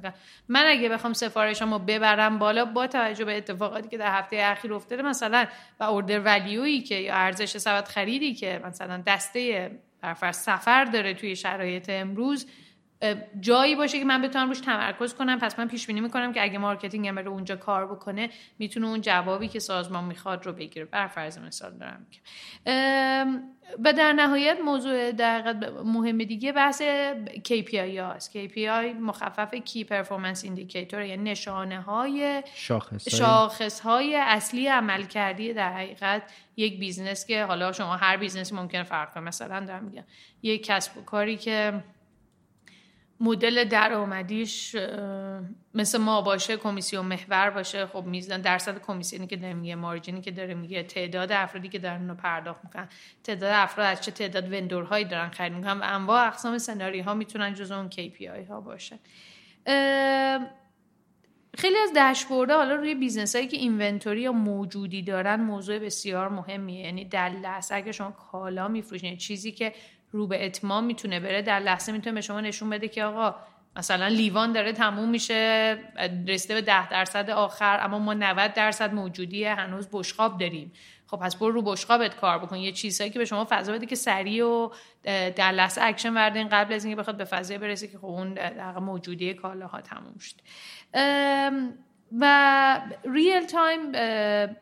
[0.48, 5.02] من اگه بخوام سفارشمو ببرم بالا با توجه به اتفاقاتی که در هفته اخیر افتاده
[5.02, 5.46] مثلا
[5.80, 11.14] و order value یی که یا ارزش سبد خریدی که مثلا دسته برفرض سفر داره
[11.14, 12.48] توی شرایط امروز
[13.40, 15.40] جایی باشه که من بتونم روش تمرکز کنم.
[15.40, 19.02] پس من پیش بینی می‌کنم که اگه marketing هم بره اونجا کار بکنه می‌تونه اون
[19.02, 20.86] جوابی که سازمان می‌خواد رو بگیره.
[20.86, 22.08] بر فرض مثال دارم
[23.84, 26.82] و در نهایت موضوع در مهم دیگه بحث
[27.50, 35.04] KPI هاست KPI مخفف key performance indicator یعنی نشانه های شاخص, شاخص های اصلی عمل
[35.04, 36.22] کردی در حقیقت
[36.58, 39.24] یک business که حالا شما هر بیزنسی ممکن فرق کنه.
[39.24, 40.04] مثلا دارم میگم
[40.44, 41.84] یک کسب و کاری که
[43.22, 44.76] مدل درآمدیش
[45.74, 47.86] مثل ما باشه کمیسیون محور باشه.
[47.86, 51.80] خب میزان درصد کمیسیونی که داره میگه margin ی که داره میگه تعداد افرادی که
[51.80, 52.90] دارن رو پرداخت می‌کنن.
[53.24, 57.54] تعداد افراد از چه تعداد vendor هایی دارن خرید می‌کنن و انواع اقسام سناریوها می‌تونن
[57.54, 59.00] جز اون KPI ها باشه.
[61.58, 66.86] خیلی از داشبوردها حالا روی business هایی که inventory یا موجودی دارن موضوع بسیار مهمیه.
[66.86, 69.74] یعنی در لحظه اگه شما کالا میفروشین چیزی که
[70.12, 73.36] رو به اتمام می‌تونه بره در لحظه می‌تونه به شما نشون بده که آقا
[73.76, 75.78] مثلا لیوان داره تموم میشه
[76.28, 80.72] رسیده به ده درصد آخر اما ما 90 درصد موجودی هنوز بشقاب داریم.
[81.08, 82.58] خب پس برو رو بشقابت کار بکن.
[82.58, 84.70] یه چیزهایی که به شما فضا بده که سریع و
[85.36, 88.80] در لحظه اکشن وردین قبل از اینکه بخواد به فضای برسه که خب اون در
[88.80, 90.36] موجودی کالاها تموم شد.
[92.20, 92.82] و
[93.14, 93.92] real time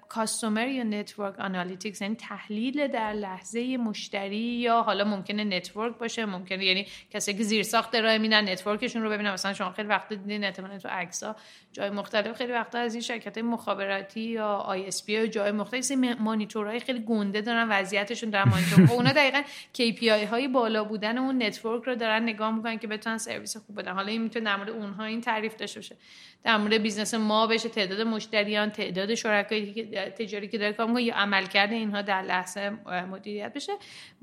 [0.09, 6.65] customer یا network analytics یعنی تحلیل در لحظه مشتری یا حالا ممکنه network باشه ممکنه
[6.65, 10.09] یعنی کسی که زیر ساخت ارائه میدن network شون رو ببینن مثلا شما خیلی وقت
[10.09, 11.35] دیدین احتمالاً تو عکس‌ها
[11.73, 17.41] جای مختلف خیلی وقتا از این شرکت مخابراتی یا ISP جای مختلف مانیتورهای خیلی گنده
[17.41, 19.41] دارن وضعیتشون در مانیتور خب اونا دقیقاً
[19.77, 23.93] KPI های بالا بودن اون network رو دارن نگاه می‌کنن که بتونن سرویس خوب بدن.
[23.93, 25.95] حالا این می‌تونه در مورد اونها این تعریف داشته باشه.
[26.43, 31.15] در مورد business ما بشه تعداد مشتریان تعداد شرکای تجاری که داره کار می‌کنه یا
[31.15, 32.69] عملکرد اینها در لحظه
[33.11, 33.73] مدیریت بشه.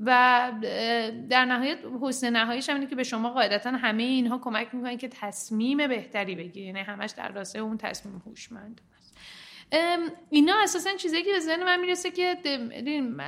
[0.05, 0.53] و
[1.31, 5.89] در نهایت حسن نهاییش هم که به شما قاعدتا همه اینها کمک می‌کنن که تصمیم
[5.89, 8.81] بهتری بگیرید یعنی همش در راستای اون تصمیم هوشمند
[10.31, 12.37] اینا اساسا چیزایی که به ذهن من می‌رسه که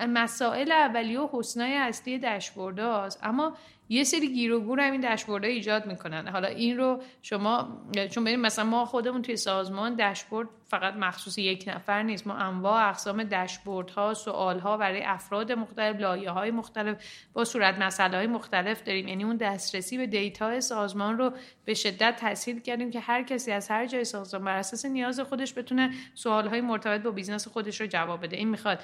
[0.09, 2.81] مسائل اولیه و حسنای اصلی داشبورد
[3.23, 3.57] اما
[3.89, 6.29] یه سری گیر و گور همین داشبورد ایجاد می‌کنن.
[6.29, 11.65] حالا این رو شما چون ببین مثلا ما خودمون توی سازمان داشبورد فقط مخصوص یک
[11.67, 12.27] نفر نیست.
[12.27, 16.97] ما انواع اقسام داشبورد ها سوال ها برای افراد مختلف لایه های مختلف
[17.33, 19.09] با صورت های مختلف داریم.
[19.09, 21.33] یعنی اون دسترسی به data سازمان رو
[21.65, 25.59] به شدت تسهیل کردیم که هر کسی از هر جای سازمان بر اساس نیاز خودش
[25.59, 28.37] بتونه سوال های مرتبط با business خودش رو جواب بده.
[28.37, 28.81] این می‌خواد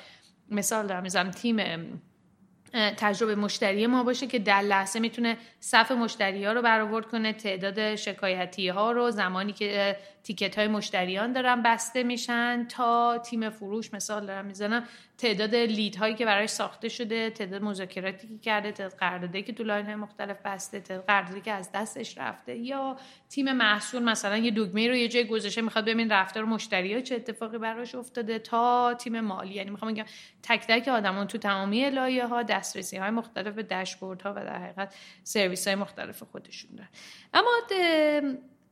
[0.51, 1.57] مثال دارم تیم
[2.75, 7.95] تجربه مشتری ما باشه که در لحظه می‌تونه صف مشتری ها رو برآورد کنه تعداد
[7.95, 14.27] شکایتی ها رو زمانی که تیکت های مشتریان دارن بسته میشن تا تیم فروش مثال
[14.27, 14.85] دارم می‌زنم
[15.19, 19.65] تعداد لید هایی که براش ساخته شده تعداد مذاکراتی که کرده تعداد قراردادی که تو
[19.65, 22.57] لاین های مختلف بسته تعداد قراردادی که از دستش رفته.
[22.57, 22.97] یا
[23.29, 27.15] تیم محصول مثلا یه دگمه رو یه جای گذاشته می‌خواد ببین رفتار مشتری ها چه
[27.15, 29.55] اتفاقی براش افتاده تا تیم مالی.
[29.55, 30.05] یعنی می‌خوام بگم
[30.43, 34.59] تک تک آدمان تو تمامی لایه ها دسترسی های مختلف به داشبورد ها و در
[34.59, 36.89] حقیقت سرویس های مختلف خودشون دارن.
[37.35, 37.51] اما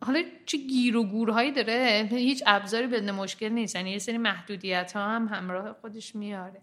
[0.03, 3.77] حالا چه گیر و گورهایی داره؟ هیچ ابزاری بدون مشکل نیست.
[3.77, 6.61] یعنی یه سری محدودیت ها هم همراه خودش میاره.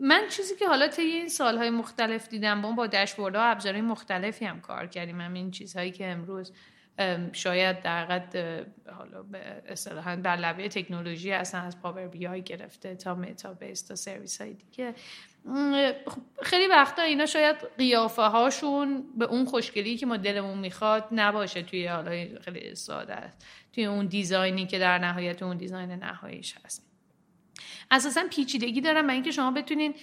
[0.00, 4.44] من چیزی که حالا طی این سالهای مختلف دیدم با با داشبورد ها ابزارهای مختلفی
[4.44, 5.20] هم کار کردیم.
[5.20, 6.52] همین چیزهایی که امروز
[7.32, 8.66] شاید در قد
[8.98, 14.40] حالا به اصطلاحا بر لبه تکنولوژی اصلا از Power BI گرفته تا Metabase تا سرویس
[14.40, 14.94] های دیگه.
[16.42, 21.86] خیلی وقتا اینا شاید قیافه هاشون به اون خوشگلی که ما دلمون می‌خواد نباشه توی
[21.86, 23.32] حالا خیلی ساده
[23.72, 26.91] توی اون design ی که در نهایت اون design نهاییش هست.
[27.90, 29.94] اساسا پیچیدگی دارن برای اینکه شما بتونین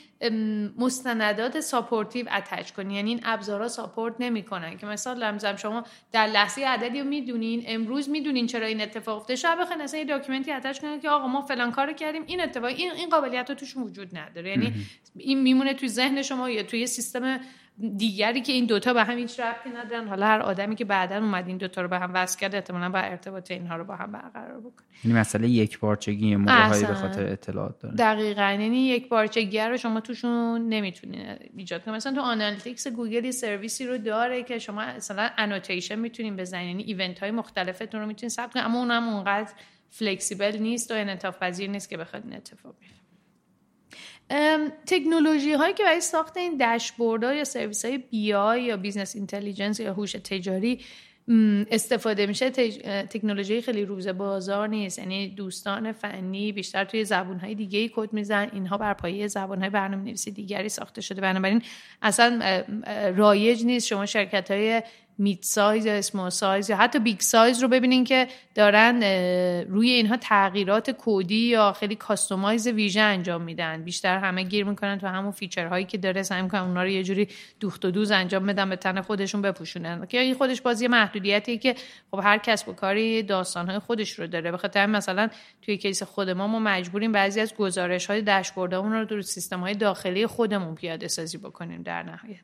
[0.77, 2.91] مستندات supportive attach کنین.
[2.91, 4.77] یعنی این ابزارها support نمی‌کنن.
[4.77, 9.35] که مثلا لمزم شما در لحظه عددی رو می‌دونین امروز می‌دونین چرا این اتفاق افتاده.
[9.36, 12.41] شما بخواین اصلا یه document ی attach کنین که آقا ما فلان کارو کردیم این
[12.41, 14.49] اتفاق این این قابلیت توش وجود نداره.
[14.49, 14.73] یعنی
[15.17, 17.39] این میمونه توی ذهن شما یا توی سیستم
[17.97, 20.07] دیگری که این دوتا به هم هیچ ربطی ندارن.
[20.07, 22.99] حالا هر آدمی که بعدا اومد این دوتا رو به هم وصل کرد احتمالا با
[22.99, 24.87] ارتباط اینها رو با هم برقرار بکنه.
[25.03, 28.41] یعنی مسئله یک پارچگی موقعهایی به خاطر اطلاعات داره دقیقا.
[28.41, 33.97] یعنی یک پارچگی رو شما توشون نمی‌تونین ایجاد کنید مثلا تو analytics گوگل سرویسی رو
[33.97, 38.65] داره که شما مثلا annotation می‌تونین بزنین یعنی event های مختلفتون رو می‌تونین ثبت کنید
[38.65, 39.51] اما اونم اونقدر
[39.89, 42.98] flexible نیست و انعطاف پذیر نیست که بخواد این اتفاق بیفته.
[44.85, 49.93] تکنولوژی هایی که برای ساخت این داشبورد یا سرویس های BI یا business intelligence یا
[49.93, 50.79] هوش تجاری
[51.71, 52.49] استفاده میشه.
[53.09, 54.99] تکنولوژی خیلی روز بازار نیست.
[54.99, 58.49] یعنی دوستان فنی بیشتر توی زبون های دیگه ای کد میزن.
[58.53, 61.21] اینها بر پایه زبان های برنامه نویسی دیگری ساخته شده.
[61.21, 61.61] بنابراین
[62.01, 62.63] اصلا
[63.15, 63.87] رایج نیست.
[63.87, 64.81] شما شرکت های
[65.19, 69.03] mid size یا small size یا حتی big size رو ببینین که دارن
[69.63, 73.84] روی اینها تغییرات کدی یا خیلی customize ویژه انجام میدن.
[73.84, 77.03] بیشتر همه گیر می‌کنن تو همون feature هایی که داره سعی می‌کنن اونا رو یه
[77.03, 77.27] جوری
[77.60, 80.05] دوخت و دوز انجام بدن به تن خودشون بپوشونن.
[80.05, 81.75] که این خودش باز یه محدودیتیه که
[82.12, 84.51] خب هر کسب و کاری داستانهای خودش رو داره.
[84.51, 85.29] بخاطر مثلا
[85.62, 89.73] توی case خود ما ما مجبوریم بعضی از گزارش های داشبوردمون رو در سیستم های
[89.73, 92.39] داخلی خودمون پیاده سازی بکنیم در نهایت.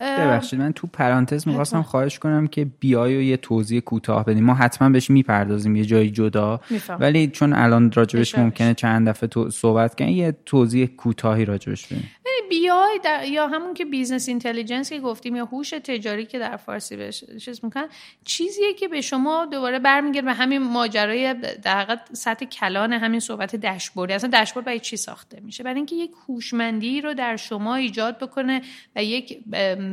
[0.00, 4.54] ببخشید من تو پرانتز می‌خواستم خواهش کنم که BI رو یه توضیح کوتاه بدیم ما
[4.54, 6.60] حتما بهش می‌پردازیم یه جایی جدا.
[7.00, 12.10] ولی چون الان راجبش ممکنه چند دفعه تو صحبت کنیم یه توضیح کوتاهی راجبش بدیم.
[12.50, 13.00] BI
[13.30, 17.64] یا همون که business intelligence که گفتیم یا هوش تجاری که در فارسی بهش چیز
[17.64, 17.88] می‌کنن
[18.24, 23.56] چیزیه که به شما دوباره برمیگرده به همین ماجرای در حقیقت سطح کلان همین صحبت
[23.56, 28.18] داشبورد اصلا داشبورد برای چی ساخته میشه؟ برای اینکه یک هوشمندی رو در شما ایجاد
[28.18, 28.62] بکنه
[28.96, 29.38] و یک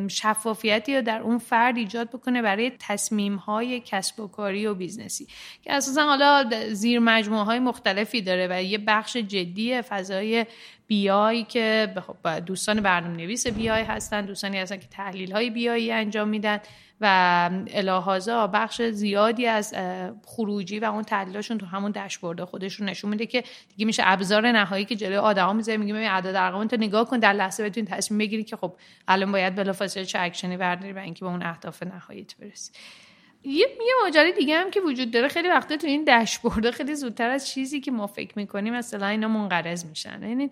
[0.07, 5.21] شفافیتی رو در اون فرد ایجاد بکنه برای تصمیم های کسب و کاری و business
[5.21, 5.27] ی
[5.61, 10.45] که اساسا حالا زیر مجموعه های مختلفی داره و یه بخش جدی فضای
[10.87, 15.91] BI که خب دوستان برنامه نویس BI هستن دوستانی هستن که تحلیل های BI ای
[15.91, 16.59] انجام میدن
[17.01, 19.73] و علیهذا بخش زیادی از
[20.25, 24.85] خروجی و اون تحلیلاشون تو همون داشبورد خودشون نشون میده که دیگه میشه ابزار نهایی
[24.85, 28.17] که جلوی آدما می‌ذاره میگه ببین اعداد ارقام تو نگاه کن در لحظه بتونی تصمیم
[28.17, 28.75] بگیری که خب
[29.07, 32.71] الان باید بلافاصله چه اکشنی برداری برای اینکه به اون اهداف نهاییت برسی.
[33.45, 35.27] یه یه ماجرای دیگه هم که وجود داره.
[35.27, 39.27] خیلی وقتا تو این داشبورد خیلی زودتر از چیزی که ما فکر می‌کنیم مثلا اینا
[39.27, 40.23] منقرض میشن.
[40.23, 40.49] یعنی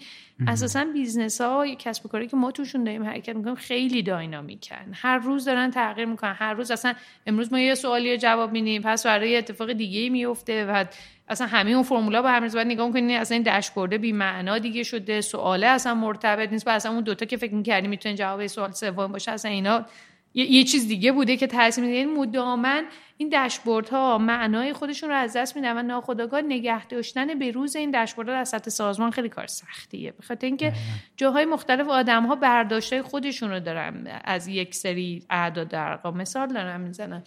[0.48, 4.72] اساسا business ها یا کسب و کاری که ما توشون داریم حرکت می‌کنیم خیلی dynamic
[4.72, 4.92] ان.
[4.94, 6.36] هر روز دارن تغییر می‌کنن.
[6.40, 6.94] هر روز اصلا
[7.28, 10.86] امروز ما یه سوالی رو جواب میدیم پس فردا یه اتفاق دیگه ای میفته و
[11.30, 14.84] اصلا همه اون فرمولا با هم باید نگاه می‌کنین اصلا این داشبورد بی معنا دیگه
[14.84, 16.68] شده سواله اصلا مرتبط نیست.
[16.68, 19.86] اصلا اون دوتا که فکر می‌کردیم می‌تونه جواب سوال سوم باشه اصلا اینا
[20.34, 25.36] یه, چیز دیگه بوده که تاثیر میده یعنی این داشبورد ها معنای خودشون رو از
[25.36, 29.48] دست میدن و ناخودآگاه نگه داشتن به روز این داشبورد در سطح سازمان خیلی کار
[29.48, 30.12] سختیه.
[30.12, 30.74] به خاطر اینکه
[31.18, 36.82] جاهای مختلف آدم ها برداشت خودشون رو دارن از یک سری اعداد ارقام مثال دارم
[36.82, 37.24] می‌زنم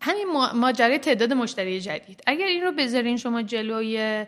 [0.00, 2.22] همین ماجرای تعداد مشتری جدید.
[2.26, 4.24] اگر این رو بذارین شما جلوی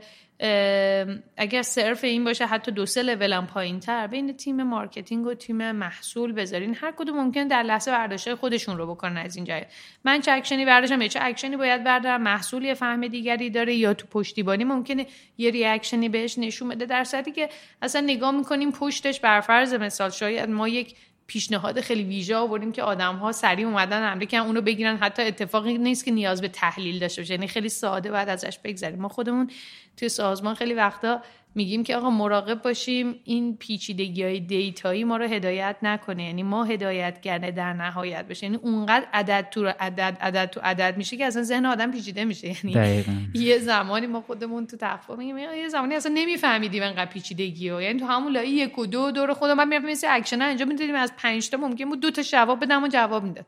[1.36, 5.34] اگر صرف این باشه حتی دو سه لول هم پایین تر بین تیم marketing و
[5.34, 6.76] تیم محصول بذارین.
[6.80, 9.62] هر کدوم ممکنه در لحظه برداشت خودشون رو بکنن از این جای
[10.04, 14.06] من چه اکشنی برداشتم چه اکشنی باید بردارم محصول یه فهم دیگری داره یا تو
[14.06, 15.06] پشتیبانی ممکنه
[15.38, 16.86] یه reaction ی بهش نشون بده.
[16.86, 17.48] در صورتی که
[17.82, 20.94] اصلا نگاه می‌کنیم پشتش بر فرض مثال شاید ما یک
[21.32, 24.96] پیشنهاد خیلی ویژه آوردیم که آدم ها سریع اومدن کردن اونو بگیرن.
[24.96, 27.34] حتی اتفاقی نیست که نیاز به تحلیل داشته باشه.
[27.34, 28.98] یعنی خیلی ساده باید ازش بگذریم.
[28.98, 29.50] ما خودمون
[29.96, 31.22] توی سازمان خیلی وقتا
[31.54, 36.24] میگیم که آقا مراقب باشیم این پیچیدگی های data یی ما رو هدایت نکنه.
[36.24, 38.46] یعنی ما هدایت کرده در نهایت بشه.
[38.46, 42.66] یعنی اونقدر عدد تو عدد عدد تو عدد میشه که اصلا ذهن آدم پیچیده میشه.
[42.66, 47.82] یعنی یه زمانی ما خودمون تو تفاهم میگیم یه زمانی اصلا نمیفهمیدیم انقدر پیچیدگی ها
[47.82, 50.94] یعنی تو همون لایه یک و دو دور خودم بعد می‌رفتیم مثل اکشن انجام می‌دادیم.
[50.94, 53.46] از 5 تا ممکن بود دو تا جواب بدم و جواب می‌داد.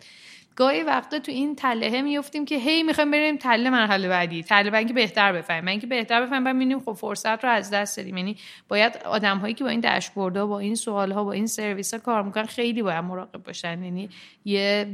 [0.56, 4.88] گاهی وقتا تو این تله میفتیم که هی می‌خوایم بریم تله مرحله بعدی تله بعدی
[4.88, 5.64] که بهتر بفهمیم.
[5.64, 8.16] من که بهتر بفهمیم بعد می‌بینیم خب فرصت رو از دست دادیم.
[8.16, 8.36] یعنی
[8.68, 12.00] باید آدم هایی که با این داشبوردها با این سوال ها با این سرویس ها
[12.00, 13.82] کار می‌کنن خیلی باید مراقب باشن.
[13.82, 14.08] یعنی
[14.44, 14.86] یه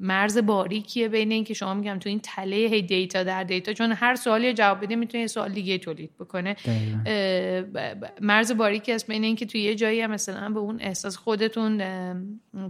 [0.00, 3.92] مرز باریکیه بین این که شما میگم تو این تله هی data در data چون
[3.92, 6.56] هر سوالی جواب بده می‌تونه یه سوال دیگه تولید بکنه.
[8.20, 11.82] مرز باریکی است بین اینکه تو یه جایی هم مثلا به اون احساس خودتون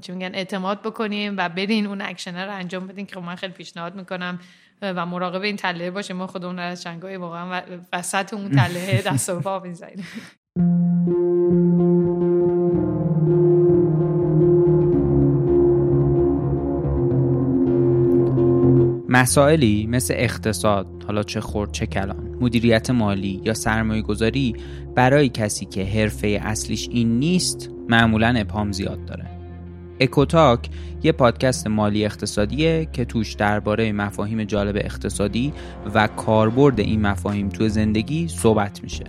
[0.00, 3.52] چی میگن اعتماد بکنیم و برین اون اکشن رو انجام بدین که خب من خیلی
[3.52, 4.38] پیشنهاد می‌کنم
[4.82, 6.14] و مراقب این تله باشه.
[6.14, 7.62] ما خودمون از چنگای واقعا
[7.92, 10.04] وسط اون تله دست و پا می‌زنیم.
[19.08, 24.56] مسائلی مثل اقتصاد حالا چه خورد چه کلان مدیریت مالی یا سرمایه گذاری
[24.94, 29.33] برای کسی که حرفه اصلیش این نیست معمولا ابهام زیاد داره.
[30.00, 30.68] اکوتاک
[31.02, 35.52] یه پادکست مالی اقتصادیه که توش درباره مفاهیم جالب اقتصادی
[35.94, 39.04] و کاربرد این مفاهیم تو زندگی صحبت میشه.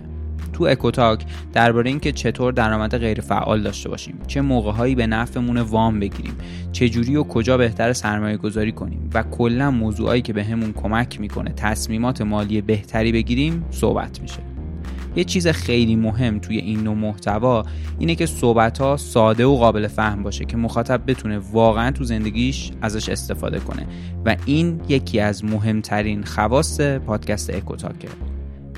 [0.52, 6.00] تو اکوتاک درباره اینکه چطور درآمد غیر فعال داشته باشیم چه موقعهایی به نفعمون وام
[6.00, 6.36] بگیریم
[6.72, 11.20] چه جوری و کجا بهتر سرمایه گذاری کنیم و کلا موضوعایی که بهمون به کمک
[11.20, 14.55] می‌کنه تصمیمات مالی بهتری بگیریم صحبت میشه.
[15.16, 17.64] یه چیز خیلی مهم توی این نوع محتوا
[17.98, 22.70] اینه که صحبت ها ساده و قابل فهم باشه که مخاطب بتونه واقعا تو زندگیش
[22.82, 23.86] ازش استفاده کنه.
[24.24, 28.08] و این یکی از مهمترین خواص پادکست اکوتاکه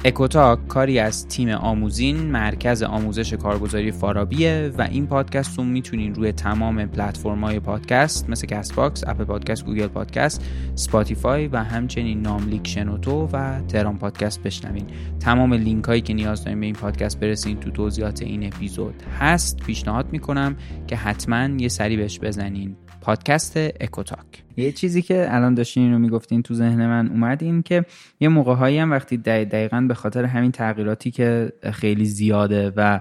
[0.05, 6.33] اکوتاک کاری از تیم آموزین مرکز آموزش کارگزاری فارابیه و این پادکست رو می‌تونین روی
[6.33, 13.61] تمام پلتفرم‌های پادکست مثل Castbox، Apple Podcast، Google Podcast، Spotify و همچنین ناملیک شنوتو و
[13.61, 14.87] تهران پادکست بشنوین.
[15.21, 19.57] تمام لینک هایی که نیاز دارین به این پادکست برسین تو توضیحات این اپیزود هست.
[19.57, 20.57] پیشنهاد می‌کنم
[20.87, 22.77] که حتما یه سری بهش بزنین.
[23.09, 27.85] پادکست اکوتاک یه چیزی که الان داشتین اینو می‌گفتین تو ذهن من اومد این که
[28.21, 33.01] یه موقع هایی هم وقتی دقیقا به خاطر همین تغییراتی که خیلی زیاده و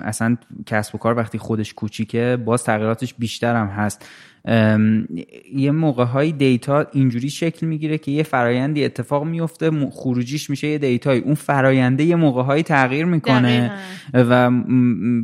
[0.00, 4.08] اصلا کسب و کار وقتی خودش کوچیکه باز تغییراتش بیشتر هم هست.
[5.54, 10.78] یه موقع های data اینجوری شکل می‌گیره که یه فرایندی اتفاق میفته خروجیش میشه یه
[10.78, 13.72] data یی اون فراینده یه موقع های تغییر می‌کنه
[14.14, 14.50] و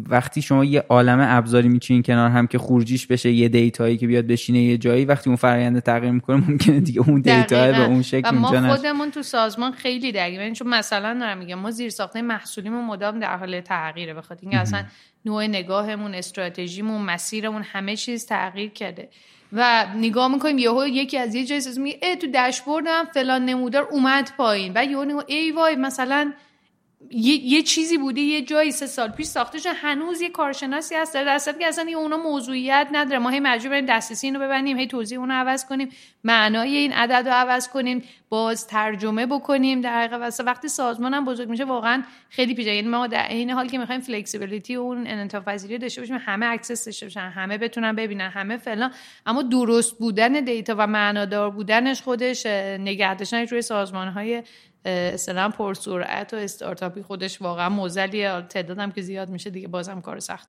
[0.09, 4.07] وقتی شما یه عالم ابزاری میچین کنار هم که خروجیش بشه یه data یی که
[4.07, 8.03] بیاد بشینه یه جایی وقتی اون فراینده تغییر می‌کنه ممکنه دیگه اون data به اون
[8.03, 10.53] شکل ما خودمون تو سازمان خیلی درگیریم.
[10.53, 14.83] چون مثلا دارم میگم ما زیر ساخت محصولیمون مدام در حال تغییره بخاطر اینکه اصلا
[15.25, 19.09] نوع نگاهمون استراتژیمون مسیرمون همه چیز تغییر کرده.
[19.53, 24.73] و نگاه می‌کنیم یهو یکی از یه جایی میگه تو داشبوردم فلان نمودار اومد پایین.
[24.75, 26.33] و یهو ای وای مثلا
[27.11, 31.15] یه،, یه چیزی بوده یه جایی سه سال پیش ساخته شده هنوز یه کارشناسی هست.
[31.15, 33.19] در دست که اصلا اونا موضوعیت نداره.
[33.19, 35.89] ما هی مجبور بریم دسترسی اینو ببندیم هی توضیح اونو عوض کنیم
[36.25, 39.81] معنای این عدد رو عوض کنیم باز ترجمه بکنیم.
[39.81, 42.75] در حقیقت وقتی سازمان هم بزرگ میشه واقعا خیلی پیچیده.
[42.75, 46.47] یعنی ما در این حال که می‌خوایم flexibility و اون انعطاف پذیری داشته باشیم همه
[46.47, 48.93] access داشته باشن همه بتونن ببینن همه فلان.
[49.27, 53.17] اما درست بودن دیتا و معنادار بودنش خودش نگه
[53.51, 54.43] روی سازمان های
[54.89, 60.49] اصلا پرسرعت و استارتاپی خودش واقعا موزلیه تعدادم که زیاد میشه دیگه بازم کار سخت.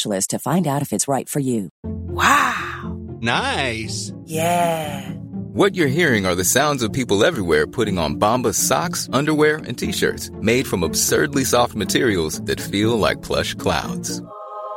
[0.01, 1.69] specialist to find out if it's right for you.
[1.83, 2.99] Wow!
[3.21, 4.13] Nice!
[4.25, 5.09] Yeah!
[5.53, 9.77] What you're hearing are the sounds of people everywhere putting on Bombas socks, underwear, and
[9.77, 14.21] t-shirts made from absurdly soft materials that feel like plush clouds.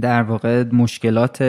[0.00, 1.42] در واقع مشکلات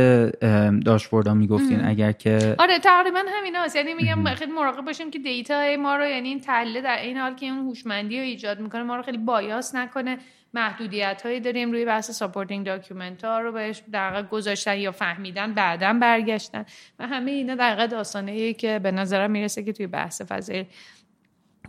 [0.86, 5.76] داشبوردها می‌گفتین اگر که آره تقریبا همین هست یعنی میگم خیلی مراقب باشیم که data
[5.80, 8.96] ما رو یعنی این تحلیل در این حال که اون هوشمندی رو ایجاد می‌کنه ما
[8.96, 10.18] رو خیلی bias نکنه.
[10.54, 15.94] محدودیت هایی داریم روی بحث supporting document ها رو بهش در گذاشتن یا فهمیدن بعدا
[15.94, 16.66] برگشتن.
[17.00, 20.66] و همه اینا در داستانه ای که به نظرم می‌رسه که توی بحث فضای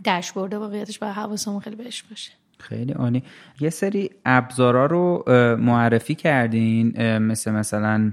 [0.03, 2.31] داشبورد واقعیتش باید حواسمون خیلی بهش باشه.
[2.59, 3.23] خیلی عالی.
[3.59, 5.23] یه سری ابزارا رو
[5.59, 8.11] معرفی کردین مثل مثلا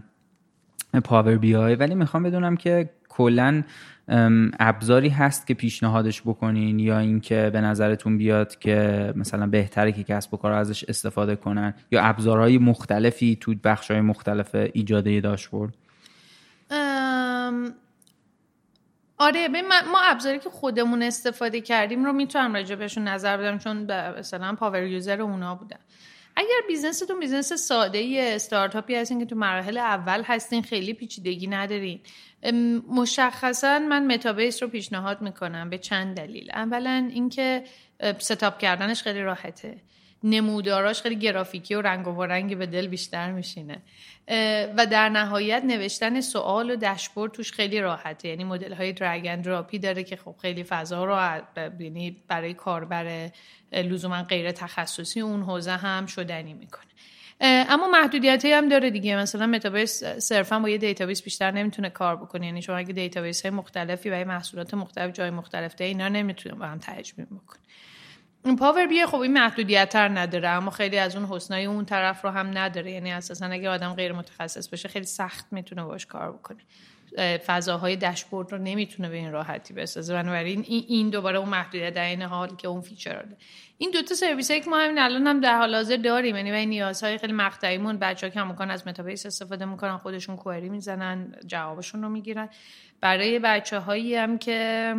[1.05, 3.63] پاور بی آی ولی می‌خوام بدونم که کلا
[4.61, 10.35] ابزاری هست که پیشنهادش بکنین یا اینکه به نظرتون بیاد که مثلا بهتره که کسب
[10.35, 15.75] و کار ازش استفاده کنن یا ابزارهای مختلفی تو بخشهای مختلف ایجاده داشبورد
[19.21, 19.49] آره
[19.93, 24.83] ما ابزاری که خودمون استفاده کردیم رو می‌تونم راجع بهشون نظر بدم چون مثلا power
[24.83, 25.79] user اونا بودن.
[26.37, 31.47] اگر business تون business ساده ای استارتاپی هستین که تو مراحل اول هستین خیلی پیچیدگی
[31.47, 32.01] ندارین.
[32.89, 36.51] مشخصا من متابیس رو پیشنهاد می‌کنم به چند دلیل.
[36.55, 37.65] اولا اینکه
[38.19, 39.77] setup کردنش خیلی راحته.
[40.25, 43.83] نموداراش خیلی گرافیکی و رنگ و رنگی به دل بیشتر میشینه.
[44.77, 48.29] و در نهایت نوشتن سوال و داشبورد توش خیلی راحته.
[48.29, 51.43] یعنی مدل های drag and drop ی داره که خب خیلی فضا رو
[51.79, 53.31] یعنی برای کاربر
[53.73, 56.85] لزوما غیر تخصصی اون حوزه هم شدنی می‌کنه.
[57.41, 59.17] اما محدودیت هم داره دیگه.
[59.17, 62.47] مثلا متابیس صرفا با یه دیتابیس بیشتر نمی‌تونه کار بکنه.
[62.47, 66.67] یعنی شما اگه دیتابیس های مختلفی و محصولات مختلف جای مختلف ده اینا نمی‌تونه با
[66.67, 67.61] هم تجمیع بکنه.
[68.59, 72.31] Power BI خب این محدودیت رو نداره اما خیلی از اون حسنای اون طرف رو
[72.31, 72.93] هم نداره.
[72.93, 76.59] یعنی اساسا اگه آدم غیر متخصص باشه خیلی سخت می‌تونه باش کار بکنه.
[77.47, 80.15] فضاهای داشبورد رو نمی‌تونه به این راحتی بسازه.
[80.15, 83.37] بنابراین این دوباره اون محدودیت در این حال که اون feature داره.
[83.79, 87.19] این دوتا سرویس که ما همین الان هم در حال حاضر داریم یعنی این نیازهای
[87.19, 92.49] خیلی مقطعیمون بچه‌ها که امکان از متابیس استفاده می‌کنن خودشون query می‌زنن جوابشون رو می‌گیرن.
[93.01, 94.95] برای بچه هایی هم که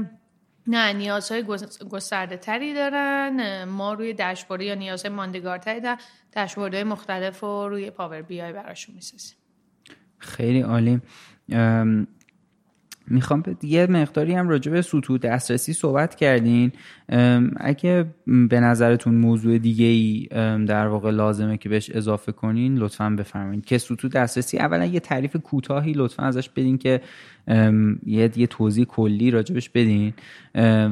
[0.67, 1.43] نه نیازهای
[1.89, 3.63] گسترده تری دارن.
[3.63, 5.97] ما روی داشبورد یا نیازهای ماندگارتری در
[6.31, 9.37] داشبوردهای مختلف رو روی Power BI براشون می‌سازیم.
[10.17, 11.01] خیلی عالی.
[13.07, 16.71] می‌خوام یه مقداری هم راجع به سطوح دسترسی صحبت کردین.
[17.57, 20.27] اگه به نظرتون موضوع دیگه ای
[20.65, 25.35] در واقع لازمه که بهش اضافه کنین لطفا بفرمایید که سطوح دسترسی اولا یه تعریف
[25.35, 27.01] کوتاهی لطفا ازش بدین که
[28.05, 30.13] یه یه توضیح کلی راجبش بدین.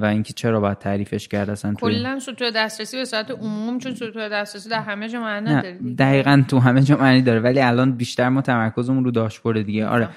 [0.02, 4.30] و اینکه چرا باید تعریفش کرد اصلا کلا سطوح دسترسی به صورت عموم چون سطوح
[4.30, 8.30] دسترسی در همه جا معنی نداره دقیقا تو همه جا معنی داره ولی الان بیشتر
[8.30, 9.88] ما تمرکزمون رو داشبورد دیگه.
[9.88, 10.10] آره.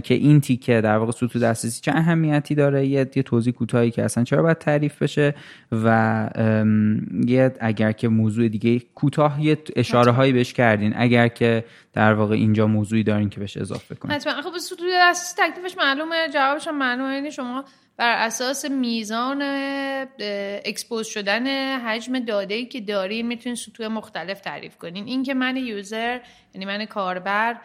[0.00, 4.04] که این تیکه در واقع سطوح دسترسی چه اهمیتی داره؟ یه, یه توضیح کوتاهی که
[4.04, 5.34] اصلا چرا باید تعریف بشه؟
[5.72, 6.28] و
[7.26, 12.34] یه اگر که موضوع دیگه کوتاه یه اشاره هایی بهش کردین اگر که در واقع
[12.34, 14.14] اینجا موضوعی دارین که بهش اضافه کنین.
[14.14, 14.42] حتما.
[14.42, 17.14] خب سطوح دسترسی تکلیفش معلومه جوابش هم معلومه.
[17.14, 17.64] یعنی شما
[17.96, 19.42] بر اساس میزان
[20.64, 21.46] expose شدن
[21.78, 25.06] حجم داده ای که دارین می‌تونین سطوح مختلف تعریف کنین.
[25.06, 26.18] این که من user
[26.54, 27.56] یعنی من کاربر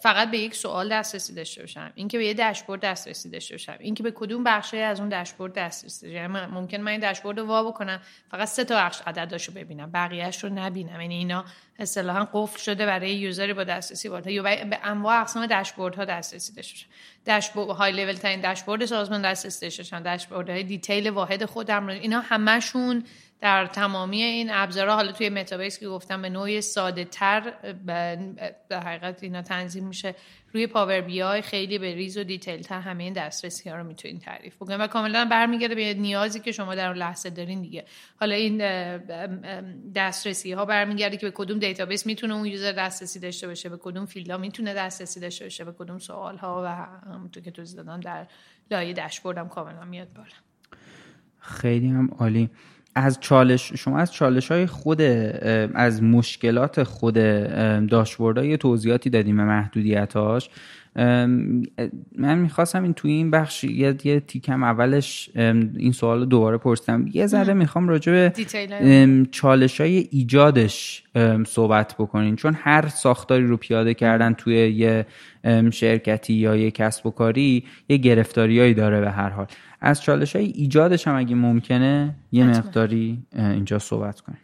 [0.00, 1.92] فقط به یک سوال دسترسی داشته باشم.
[1.94, 3.76] اینکه به یه داشبورد دسترسی داشته باشم.
[3.78, 7.62] اینکه به کدوم بخشی از اون داشبورد دسترسی یعنی ممکن من این داشبورد رو وا
[7.62, 9.90] بکنم فقط سه تا بخش عدداشو ببینم.
[9.90, 11.00] بقیه‌اش رو نبینم.
[11.00, 11.44] یعنی اینا
[11.78, 16.52] اصطلاحا قفل شده برای user ی با دسترسی بالاتر یا به انواع اقسام داشبوردها دسترسی
[16.52, 16.86] داشته باشم.
[17.24, 20.00] داشبورد های لول ترین داشبورد سازمان دسترسی داشته باشم.
[20.00, 21.92] داشبوردهای detail واحد خودم رو.
[21.92, 23.04] اینا همشون
[23.40, 27.40] در تمامی این ابزارها حالا توی متابیس که گفتم به نوعی ساده تر
[28.68, 30.14] در حقیقت اینا تنظیم میشه.
[30.52, 34.18] روی Power BI خیلی به ریز و detail تر همه این دسترسی ها رو می‌تونین
[34.18, 37.84] تعریف بکنید و کاملا برمیگرده به نیازی که شما در اون لحظه دارین دیگه.
[38.20, 38.58] حالا این
[39.92, 44.06] دسترسی ها برمیگرده که به کدوم دیتابیس می‌تونه اون user دسترسی داشته باشه به کدوم
[44.06, 46.66] field ها می‌تونه دسترسی داشته باشه به کدوم سوال ها و
[47.10, 48.26] همونطور که توضیح دادم در
[48.70, 50.28] لایه داشبوردم کاملا میاد بالا.
[51.38, 52.50] خیلی هم عالی.
[52.96, 55.00] از چالش شما از چالش های خود
[55.74, 57.14] از مشکلات خود
[57.88, 60.50] داشبورد های توضیحاتی دادیم به محدودیتاش
[62.18, 67.06] من می‌خواستم این توی این بخش یه, یه تیکم اولش این سوال رو دوباره پرسیدم.
[67.12, 68.32] یه ذره می‌خوام راجع به
[69.30, 71.02] چالش های ایجادش
[71.46, 72.36] صحبت بکنین.
[72.36, 75.06] چون هر ساختاری رو پیاده کردن توی یه
[75.72, 79.46] شرکتی یا یه کسب و کاری یه گرفتاریایی داره به هر حال.
[79.80, 84.38] از چالش های ایجادش هم اگه ممکنه یه مقداری اینجا صحبت کنیم.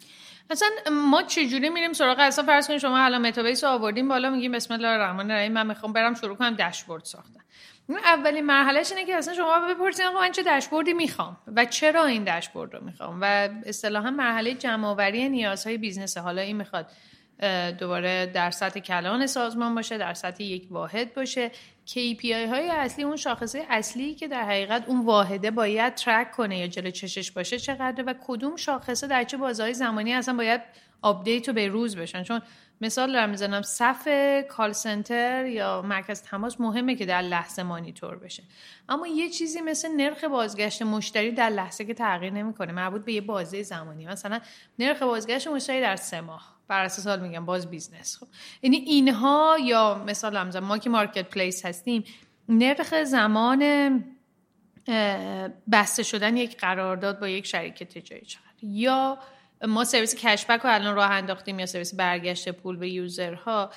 [0.51, 4.75] اصلا ما چجوری میریم سراغ؟ اصلا فرض کنید شما الان متابیس آوردیم بالا میگیم بسم
[4.75, 7.41] الله الرحمن الرحیم من می‌خوام برم شروع کنم داشبورد ساختن.
[7.89, 12.25] اولین مرحلهش اینه که اصلا شما بپرسید آقا من چه داشبوردی می‌خوام و چرا این
[12.25, 16.87] داشبورد رو می‌خوام؟ و اصطلاحا مرحله جمعآوری نیازهای business حالا این می‌خواد
[17.79, 21.51] دوباره در سطح کلان سازمان باشه در سطح یک واحد باشه.
[21.87, 26.67] KPI های اصلی اون شاخصه اصلی که در حقیقت اون واحده باید track کنه یا
[26.67, 30.61] جلو چشش باشه چقدر و کدوم شاخصه در چه بازهای زمانی اصلا باید
[31.03, 32.23] update و به روز بشن.
[32.23, 32.43] چون
[32.81, 34.09] مثال دارم می‌زنم صف
[34.49, 38.43] call center یا مرکز تماس مهمه که در لحظه مانیتور بشه.
[38.89, 43.21] اما یه چیزی مثل نرخ بازگشت مشتری در لحظه که تغییر نمی‌کنه مربوط به یه
[43.21, 44.07] بازه زمانی.
[44.07, 44.41] مثلا
[44.79, 46.52] نرخ بازگشت مشتری در سه ماه.
[46.69, 48.17] بر اساس حال میگم باز business.
[48.17, 48.27] خب
[48.63, 52.05] یعنی اینها یا مثال هم ما که marketplace هستیم
[52.49, 54.05] نرخ زمان
[55.73, 59.19] بسته شدن یک قرارداد با یک شریک تجاری چقدر؟ یا
[59.69, 63.71] ما سرویس cashback رو الان راه انداختیم یا سرویس برگشت پول به user ها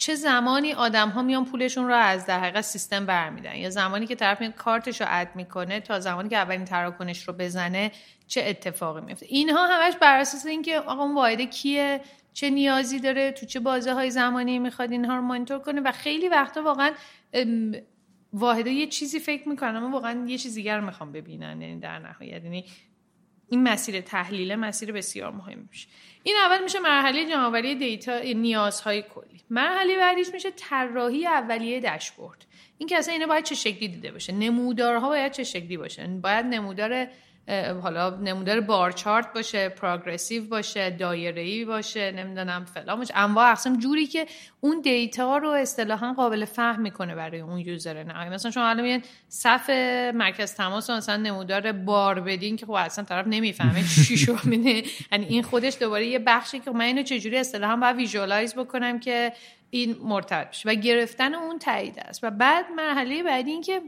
[0.00, 4.14] چه زمانی آدم ها میان پولشون رو از در حقیقت سیستم برمیدن یا زمانی که
[4.14, 7.92] طرف میاد کارتش رو add می‌کنه تا زمانی که اولین تراکنش رو بزنه
[8.26, 12.00] چه اتفاقی میفته اینها همش بر اساس اینکه آقا اون واحد کیه؟
[12.32, 16.28] چه نیازی داره؟ تو چه بازه های زمانی می‌خواد اینها رو مانیتور کنه؟ و خیلی
[16.28, 16.92] وقتا واقعا
[18.32, 22.44] واحده یه چیزی فکر می‌کنن اما واقعا یه چیز دیگر می‌خوام ببینن یعنی در نهایت.
[22.44, 22.64] یعنی
[23.50, 25.88] این مسیر تحلیل مسیر بسیار مهم میشه.
[26.22, 29.40] این اول میشه مرحله جمعآوری دیتا نیازهای کلی.
[29.50, 32.46] مرحله بعدیش میشه طراحی اولیه داشبورد.
[32.78, 34.32] این که اصلا اینا باید چه شکلی دیده باشه.
[34.32, 36.06] نمودارها باید چه شکلی باشه.
[36.06, 37.06] باید نمودار
[37.82, 43.16] حالا نمودار bar chart باشه progressive باشه دایره باشه نمی‌دونم فلان باشه.
[43.16, 44.26] انواع اقسام جوری که
[44.60, 48.02] اون data رو اصطلاحا قابل فهم می‌کنه برای اون user.
[48.02, 49.70] نه مثلا شما الان میگن صف
[50.14, 55.42] مرکز تماس مثلا نمودار بار بدین که خب اصلا طرف نمی‌فهمه چی شو یعنی این
[55.42, 59.32] خودش دوباره یه بخشی که من اینو چجوری اصطلاحا باید visualize بکنم که
[59.70, 62.24] این مرتبط و گرفتن اون تایید است.
[62.24, 63.80] و بعد مرحله بعدی این که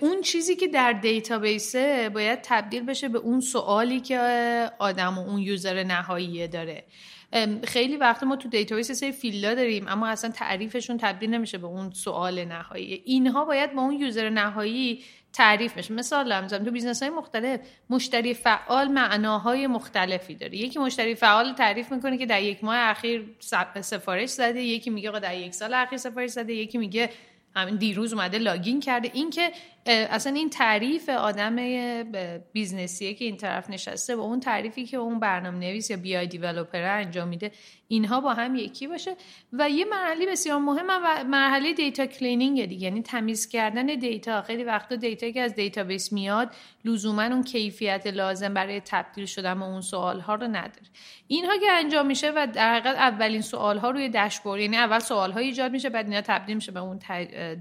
[0.00, 4.18] اون چیزی که در database ه باید تبدیل بشه به اون سوالی که
[4.78, 6.84] آدم و اون user نهایی داره.
[7.64, 11.66] خیلی وقت ما تو database سری field ا داریم اما اصلا تعریفشون تبدیل نمیشه به
[11.66, 13.02] اون سوال نهایی.
[13.04, 15.94] اینها باید با اون user نهایی تعریف بشه.
[15.94, 20.56] مثال هم بزنم تو business های مختلف مشتری فعال معناهای مختلفی داره.
[20.56, 23.36] یکی مشتری فعال تعریف می‌کنه که در یک ماه اخیر
[23.80, 27.10] سفارش زده یکی میگه در یک سال اخیر سفارش زده یکی میگه
[27.56, 29.10] همین دیروز اومده login کرده.
[29.14, 29.52] این که
[29.90, 31.56] اصلا این تعریف آدم
[32.52, 36.16] business یه که این طرف نشسته و اون تعریفی که اون برنامه نویس یا BI
[36.16, 37.52] developer انجام میده
[37.88, 39.16] اینها با هم یکی باشه.
[39.52, 44.64] و یه مرحله بسیار مهم و مرحله data cleaning دیگه یعنی تمیز کردن data خیلی
[44.64, 46.50] وقتا data که از database میاد
[46.84, 50.86] لزوما اون کیفیت لازم برای تبدیل شدن به اون سوال ها رو نداره.
[51.26, 55.32] اینها که انجام میشه و در حقیقت اولین سوال ها روی داشبورد یعنی اول سوال
[55.32, 56.98] ها ایجاد میشه بعد اینا تبدیل میشه به اون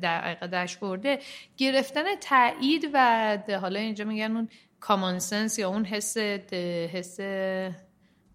[0.02, 1.22] در داشبورد
[1.58, 4.50] گرفتن تایید و حالا اینجا میگن اون
[4.80, 7.20] common sense یا اون حس حس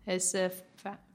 [0.06, 0.34] حس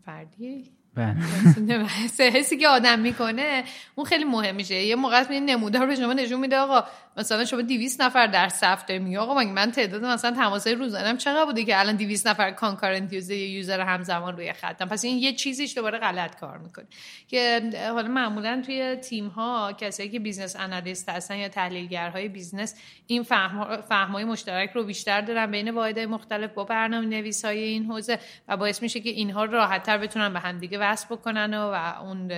[0.06, 0.79] فردی.
[2.36, 3.64] حسی که آدم می‌کنه
[3.96, 6.84] اون خیلی مهم میشه یه موقع این نمودار رو شما نشون میده آقا
[7.18, 11.64] مثلا شما 200 نفر در صف میگه آقا من تعداد مثلا تماسای روزانم چقدر بوده
[11.64, 15.98] که الان 200 نفر concurrent user یوزر همزمان روی خطم؟ پس این یه چیزیش دوباره
[15.98, 16.86] غلط کار می‌کنه.
[17.28, 17.62] که
[17.94, 22.76] حالا معمولا توی تیم ها کسایی که business analyst هستن یا تحلیلگرهای business
[23.08, 27.86] این فهم فهمای مشترک رو بیشتر دارن بین واحدهای مختلف با برنامه نویس های این
[27.86, 32.32] حوزه و باعث میشه که اینها راحت تر بتونن به همدیگه وصل بکنن و, اون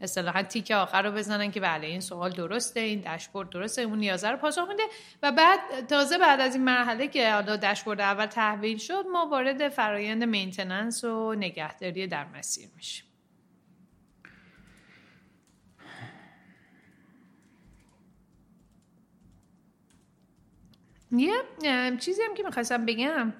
[0.00, 4.30] اصطلاحا تیک آخر رو بزنن که بله این سوال درسته این داشبورد درسته اون نیازه
[4.30, 4.82] رو پاسخ میده.
[5.22, 9.68] و بعد تازه بعد از این مرحله که حالا داشبورد اول تحویل شد ما وارد
[9.68, 13.04] فرایند maintenance و نگهداری در مسیر میشیم.
[21.10, 21.32] یه
[22.00, 23.32] چیزی هم که می‌خواستم بگم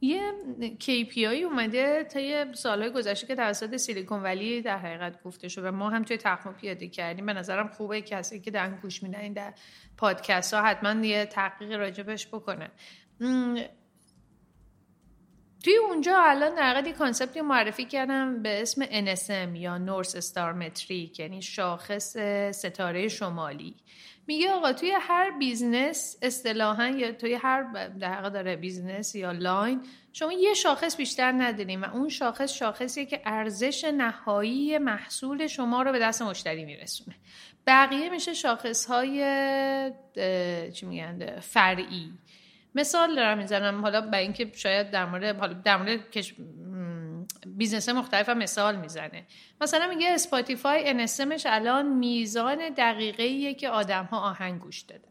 [0.00, 0.32] یه
[0.80, 5.72] KPI اومده تا یه سالهای گذشته که توسط سیلیکون ولی در حقیقت گفته شد و
[5.72, 7.26] ما هم توی تخم پیاده کردیم.
[7.26, 9.54] به نظرم خوبه کسی که دارن گوش میدن در
[9.96, 12.70] پادکست ها حتما یه تحقیق راجبش بکنن
[15.64, 21.20] توی اونجا الان در حقیقت کانسپتی معرفی کردم به اسم NSM یا نورس استار متریک
[21.20, 22.16] یعنی شاخص
[22.50, 23.74] ستاره شمالی.
[24.30, 30.32] میگه آقا توی هر business اصطلاحا یا توی هر در داره business یا line شما
[30.32, 35.98] یه شاخص بیشتر نداریم و اون شاخص شاخصیه که ارزش نهایی محصول شما رو به
[35.98, 37.16] دست مشتری میرسونه.
[37.66, 39.20] بقیه میشه شاخص های
[40.72, 42.12] چی میگن فرعی.
[42.74, 46.10] مثال دارم می‌زنم حالا به اینکه شاید در مورد حالا در مورد
[47.46, 49.26] business مختلف هم مثال می‌زنه
[49.60, 55.10] مثلا میگه اسپاتیفای NSM ش الان میزان دقیقه که آدم ها آهنگ گوش دادن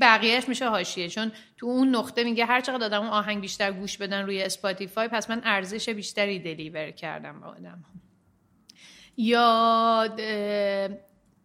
[0.00, 4.22] بقیهش میشه حاشیه چون تو اون نقطه میگه هر چقدر آدم آهنگ بیشتر گوش بدن
[4.22, 8.00] روی اسپاتیفای پس من ارزش بیشتری deliver کردم به آدم ها.
[9.16, 10.08] یا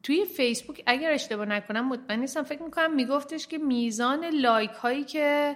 [0.03, 5.55] توی فیسبوک اگر اشتباه نکنم مطمئن نیستم فکر می‌کنم میگفتش که میزان like هایی که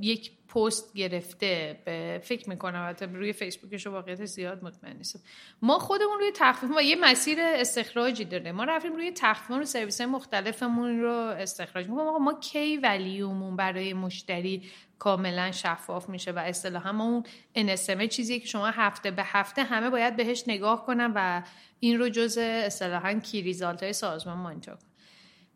[0.00, 5.20] یک پست گرفته به فکر می‌کنم البته روی فیسبوکش واقعیت زیاد مطمئن نیستم.
[5.62, 11.00] ما خودمون روی تخفیفان یه مسیر استخراجی داره ما رفتیم روی تخفیفان رو سرویس مختلفمون
[11.00, 12.22] رو استخراج می‌کنیم.
[12.22, 14.62] ما کی value مون برای مشتری
[14.98, 17.24] کاملا شفاف میشه؟ و اصطلاحا اون
[17.56, 21.42] NSM چیزی که شما هفته به هفته همه باید بهش نگاه کنن و
[21.80, 24.78] این رو جز اصطلاحا key result های سازمان مانیتور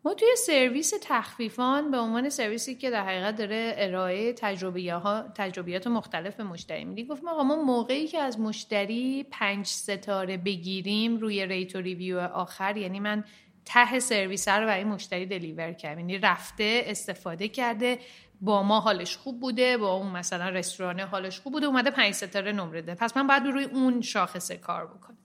[0.05, 6.43] ما توی سرویس تخفیفان به عنوان سرویسی که در حقیقت داره ارائه تجربیات مختلف به
[6.43, 11.79] مشتری میدی گفتم آقا ما موقعی که از مشتری پنج ستاره بگیریم روی rate و
[11.79, 13.23] review آخر یعنی من
[13.65, 15.99] ته سرویس رو برای مشتری دلیور کردم.
[15.99, 17.99] یعنی رفته استفاده کرده
[18.41, 22.51] با ما حالش خوب بوده با اون مثلا رستوران حالش خوب بوده اومده پنج ستاره
[22.51, 22.95] نمره ده.
[22.95, 25.17] پس من باید روی اون شاخصه کار بکنم.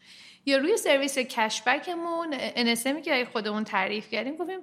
[0.47, 2.34] یا روی سرویس کشبکمون
[2.74, 4.61] NSMی که خودمون تعریف کردیم گفتیم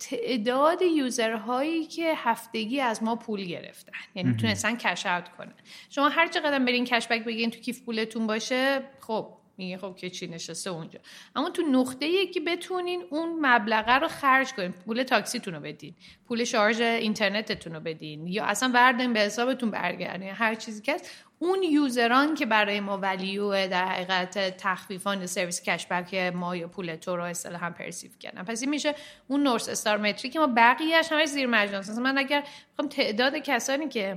[0.00, 3.92] تعداد یوزرهایی که هفتگی از ما پول گرفتن.
[4.14, 5.54] یعنی تونستن کش اوت کنن.
[5.90, 10.26] شما هر چقدر برین کشبک بگین تو کیف پولتون باشه خب میگه خب که چی
[10.26, 10.98] نشسته اونجا.
[11.36, 15.94] اما تو نقطه ای که بتونین اون مبلغه رو خرج کنین پول تاکسیتون رو بدین
[16.28, 21.10] پول شارژ اینترنتتون رو بدین یا اصلا بردین به حسابتون برگردین هر چیزی که هست
[21.44, 26.96] اون user ان که برای ما value در حقیقت تخفیفان سرویس cashback ما یا پول
[26.96, 28.42] تو رو اصطلاح هم perceive کردن.
[28.42, 28.94] پس این میشه
[29.28, 32.44] اون North Star Metric که ما بقیهش همش زیر مجموعه‌س من اگر
[32.90, 34.16] تعداد کسانی که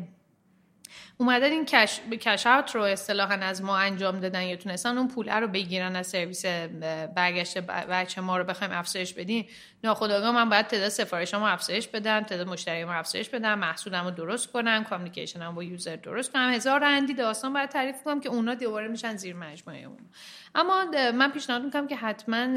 [1.17, 5.47] اومدن این cash cash رو اصطلاحا از ما انجام دادن یا تونستن اون پول رو
[5.47, 6.45] بگیرن از سرویس
[7.15, 9.47] برگشت بچه ما رو بخوایم افزایش بدیم
[9.83, 15.55] ناخداگاه من باید تعداد سفارشامو افزایش بدم تعداد مشتریامو افزایش بدم محصولمو درست کنم کامیکیشنمو
[15.55, 16.53] با یوزر درست کنم.
[16.53, 19.97] هزار اندی داستان باید تعریف کنم که اونا دوباره میشن زیر مجموعه اون.
[20.55, 22.47] اما من پیشنهاد می‌کنم که حتما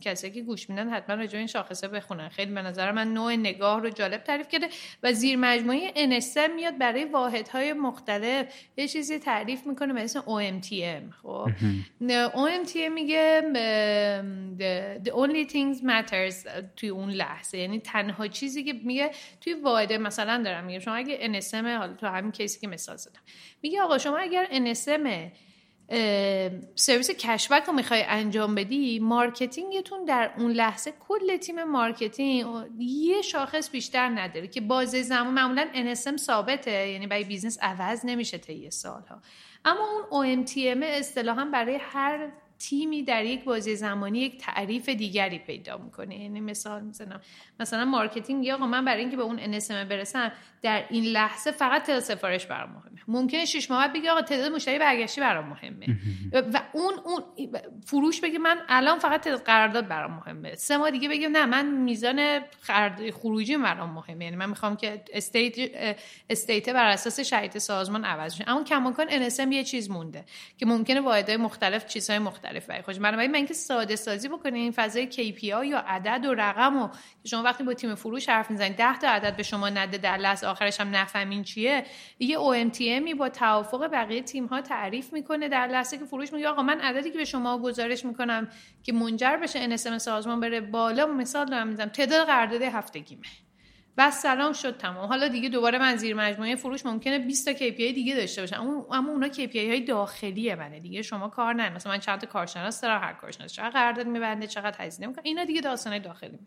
[0.00, 2.28] کسی که گوش میدن حتما راجع این شاخصه بخونن.
[2.28, 4.68] خیلی به نظر من نوع نگاه رو جالب تعریف کرده
[5.02, 8.46] و زیر مجموعه NSM میاد برای واحدهای مختلف.
[8.76, 11.48] یه چیزی تعریف می‌کنه به اسم OMTM خب؟
[12.34, 13.42] OMTM میگه
[15.04, 15.84] the only things
[16.76, 17.58] توی اون لحظه.
[17.58, 19.10] یعنی تنها چیزی که میگه
[19.40, 22.96] توی واحده مثلا دارم میگه شما اگه NSM حالا تو همین case ی که مثال
[22.96, 23.20] زدم
[23.62, 25.08] میگه آقا شما اگر NSM
[26.74, 32.46] سرویس cashback رو می‌خوای انجام بدی marketing تون در اون لحظه کل تیم marketing
[32.78, 38.38] یه شاخص بیشتر نداره که بازه زمان معمولا NSM ثابته یعنی برای business عوض نمیشه
[38.38, 39.22] طی سالها.
[39.64, 45.76] اما اون OMTM اصطلاحا برای هر تیمی در یک بازه زمانی یک تعریف دیگری پیدا
[45.78, 46.18] می‌کنه.
[46.18, 47.20] یعنی مثال می‌زنم.
[47.60, 50.32] مثلا marketing یا آقا من برای اینکه به اون NSM برسم
[50.62, 53.00] در این لحظه فقط تعداد سفارش برام مهمه.
[53.08, 55.86] ممکنه شش ماه بگه آقا تعداد مشتری برگشتی برام مهمه.
[56.54, 57.22] و اون اون
[57.86, 60.54] فروش بگه من الان فقط تعداد قرارداد برام مهمه.
[60.54, 62.40] سه ماه دیگه بگه نه من میزان
[63.14, 64.24] خروجی برام مهمه.
[64.24, 65.70] یعنی من می‌خوام که استیت
[66.30, 70.24] استیت بر اساس شرایط سازمان عوض شه اما کماکان NSM یه چیز مونده
[70.58, 72.98] که ممکنه واحدهای مختلف چیزهای مختلف برای خودش.
[72.98, 76.88] بنابراین من اینکه ساده سازی بکنین فضای KPI یا عدد و رقم و
[77.24, 80.46] شما وقتی با تیم فروش حرف می‌زنید 10 تا عدد به شما نده در لحظه
[80.46, 81.84] آخرش هم نفهمین چیه.
[82.18, 86.62] یه OMTMی با توافق بقیه تیم ها تعریف می‌کنه در لحظه که فروش میگه آقا
[86.62, 88.48] من عددی که به شما گزارش می‌کنم
[88.82, 93.22] که منجر بشه NSM سازمان بره بالا مثال دارم می‌زنم تعداد قرارداد هفتگیمه.
[93.98, 95.06] والسلام شد تمام.
[95.08, 98.84] حالا دیگه دوباره من زیر مجموعه فروش ممکنه 20 تا KPI دیگه داشته باشم.
[98.90, 102.80] اما اونا KPI های داخلیه منه دیگه شما کار نه مثلا من چند تا کارشناس
[102.80, 105.22] دارم هر کارشناس چقدر قرارداد میبنده چقدر هزینه می‌کنه.
[105.24, 106.38] اینا دیگه داستان داخلی.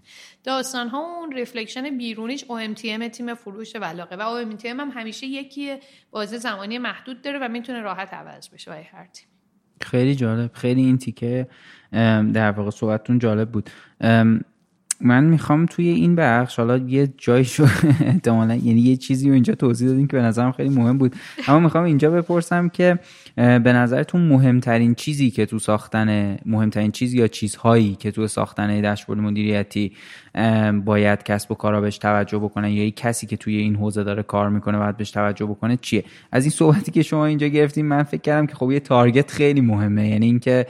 [0.43, 5.76] داستان ها اون reflection بیرونیش OMTM تیم فروش والا و OMTM هم همیشه یکی
[6.12, 8.72] بازه زمانی محدود داره و می‌تونه راحت عوض بشه.
[8.72, 9.28] برای هر تیم.
[9.82, 10.54] خیلی جالب.
[10.54, 11.47] خیلی این تیکه
[12.34, 13.70] در واقع صحبتتون جالب بود.
[15.02, 17.64] من می‌خوام توی این بخش حالا یه جایی شو
[18.02, 21.16] احتمالا یعنی یه چیزی رو اینجا توضیح دادیم که به نظرم خیلی مهم بود.
[21.47, 23.00] اما می‌خوام اینجا بپرسم که
[23.36, 29.20] به نظرتون مهمترین چیزی که تو ساختن مهمترین چیز یا چیزهایی که تو ساختن داشبورد
[29.20, 29.91] مدیریتی
[30.86, 34.24] باید کسب و کارا بهش توجه بکنن یا یک کسی که توی این حوزه داره
[34.24, 38.04] کار می‌کنه باید بهش توجه بکنه چیه؟ از این صحبتی که شما اینجا گرفتیم من
[38.04, 40.10] فکر کردم که خب یه تارگت خیلی مهمه.
[40.10, 40.66] یعنی اینکه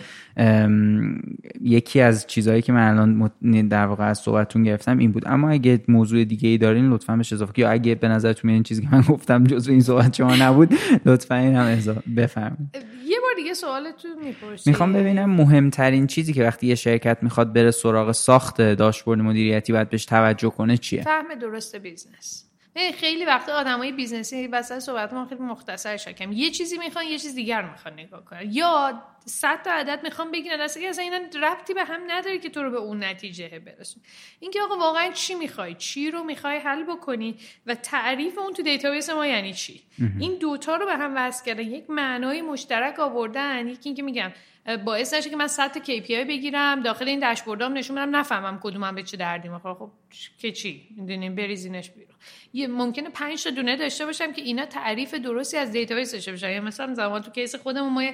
[1.61, 3.31] یکی از چیزهایی که من الان
[3.67, 5.23] در واقع از صحبتتون گرفتم این بود.
[5.25, 8.81] اما اگه موضوع دیگه ای دارین لطفا بهش اضافه یا اگه به نظرتون این چیزی
[8.81, 10.73] که من گفتم جزو این صحبت شما نبود
[11.05, 12.69] لطفا این هم بفرمایید.
[13.09, 17.71] یه بار دیگه سوالتون می‌پرسید می‌خوام ببینم مهمترین چیزی که وقتی یه شرکت می‌خواد بره
[17.71, 22.45] سراغ ساخت داشبورد مدیریتی باید بهش توجه کنه چیه؟ فهم درست business.
[22.95, 26.31] خیلی وقت آدمای business ی وسط صحبت ما خیلی مختصر شکم.
[26.31, 28.51] یه چیزی می‌خوان یه چیز دیگر می‌خوان نگاه کنن.
[28.51, 30.61] یا صد تا عدد می‌خوان بگیرن.
[30.61, 34.03] اصلا اصلا اینا ربطی به هم نداره که تو رو به اون نتیجه برسون
[34.39, 37.35] اینکه آقا واقعا چی می‌خوای؟ چی رو می‌خوای حل بکنی؟
[37.65, 39.83] و تعریف اون تو database ما یعنی چی؟
[40.19, 41.63] این دوتا رو به هم وصل کردن.
[41.63, 43.67] یک معنای مشترک آوردن.
[43.67, 44.31] یکی اینکه میگم
[44.77, 46.81] باعث نشه که من 100 تا KPI بگیرم.
[46.81, 49.73] داخل این داشبوردام نشون بدم نفهمم کدومم به چه دردی می‌خوره.
[49.73, 49.91] خب
[50.37, 52.15] که چی؟ می‌دونیم بریزینش بیرون.
[52.53, 56.49] یه ممکنه 5 تا دونه داشته باشم که اینا تعریف درستی از database باشن.
[56.49, 58.11] یا مثلا زمان تو case خودمون ما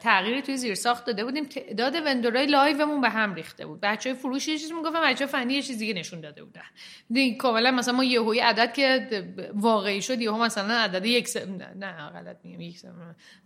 [0.00, 3.80] تغییری توی زیر ساخت داده بودیم تعداد vendor ای live مون به هم ریخته بود.
[3.80, 6.62] بچه فروش یه چیزی می‌گفتن بچه فنی یه چیز دیگه نشون داده بودن.
[7.10, 9.08] دیگه کاملا مثلا ما یهویی عدد که
[9.54, 11.36] واقعی شد یهو مثلا عدد یک س...
[11.76, 12.84] نه غلط میگم یک س...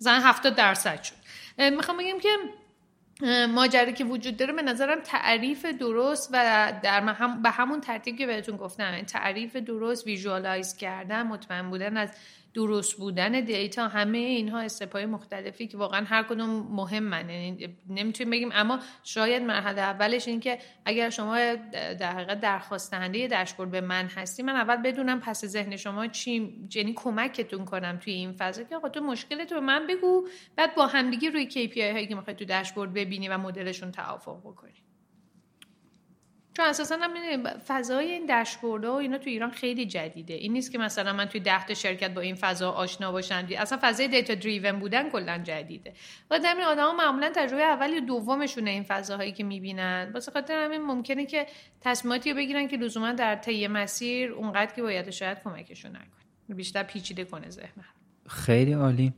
[0.01, 1.15] مثلا 70 درصد شد.
[1.59, 2.29] می‌خوام بگم که
[3.47, 8.27] ماجرا که وجود داره به نظرم تعریف درست و در هم به همون ترتیب که
[8.27, 12.11] بهتون گفتم تعریف درست visualize کردن مطمئن بودن از
[12.59, 17.31] درست بودن data همه اینها step ای مختلفی که واقعا هر کدوم مهمن.
[17.31, 21.39] یعنی نمی‌تونیم بگیم اما شاید مرحله اولش این که اگر شما
[21.73, 26.69] در حقیقت درخواست دهنده داشبورد به من هستی من اول بدونم پس ذهن شما چی
[26.75, 30.87] یعنی کمکتون کنم توی این فضا که آقا تو مشکلت به من بگو بعد با
[30.87, 34.88] همدیگه روی KPI هایی که می‌خوای تو داشبورد ببینی و مدلشون توافق بکنی.
[36.59, 40.35] چون اساسا هم فضای این داشبورد و اینا تو ایران خیلی جدیده.
[40.35, 43.49] این نیست که مثلا من توی ده تا شرکت با این فضا آشنا باشم.
[43.59, 45.93] اصلا فضای دیتا دریون بودن کلا جدیده.
[46.31, 50.11] و در آدما معمولا تجربه اول یا دومشونه این فضاهایی که می‌بینن.
[50.15, 51.47] واسه خاطر همین ممکنه که
[51.81, 56.57] تصمیماتی بگیرن که لزوما در طی مسیر اونقدر که باید شاید کمکشون نکنه.
[56.57, 57.85] بیشتر پیچیده کنه ذهن
[58.29, 59.13] خیلی عالی.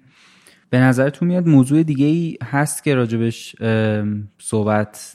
[0.71, 3.57] به نظرتون میاد موضوع دیگه ای هست که راجبش
[4.39, 5.15] صحبت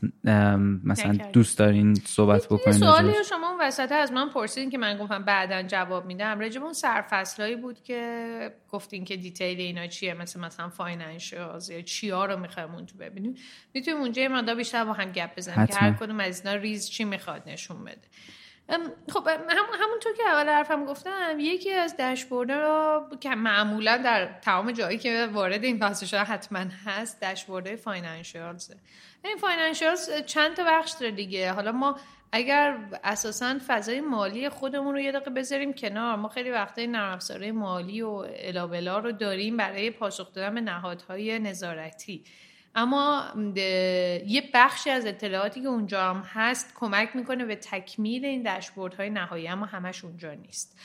[0.84, 4.98] مثلا دوست دارین صحبت بکنین سوالی رو شما اون وسط از من پرسیدین که من
[4.98, 6.40] گفتم بعدا جواب میدم.
[6.40, 12.26] راجب اون سرفصلایی بود که گفتین که detail اینا چیه؟ مثل مثلا financials یا چیا
[12.26, 13.36] رو می‌خوایم اون تو ببینیم.
[13.74, 17.04] می‌تونیم اونجا یه بیشتر با هم گپ بزنیم که هر کدوم از اینا ریز چی
[17.04, 18.08] می‌خواد نشون بده.
[19.10, 24.72] خب هم همونطور که اول حرفم گفتم یکی از داشبورد رو که معمولا در تمام
[24.72, 28.72] جایی که وارد این بحث حتما هست داشبورد financials
[29.24, 31.52] این financials چند تا بخش داره دیگه.
[31.52, 31.96] حالا ما
[32.32, 37.20] اگر اساسا فضای مالی خودمون رو یه دقیقه بذاریم کنار ما خیلی وقتا نرم
[37.54, 42.24] مالی و الا بلا رو داریم برای پاسخ دادن به نهادهای نظارتی.
[42.76, 43.24] اما
[44.26, 48.48] یه بخشی از اطلاعاتی که اونجا هم هست کمک می‌کنه به تکمیل این
[48.98, 50.80] های نهایی اما همش اونجا نیست.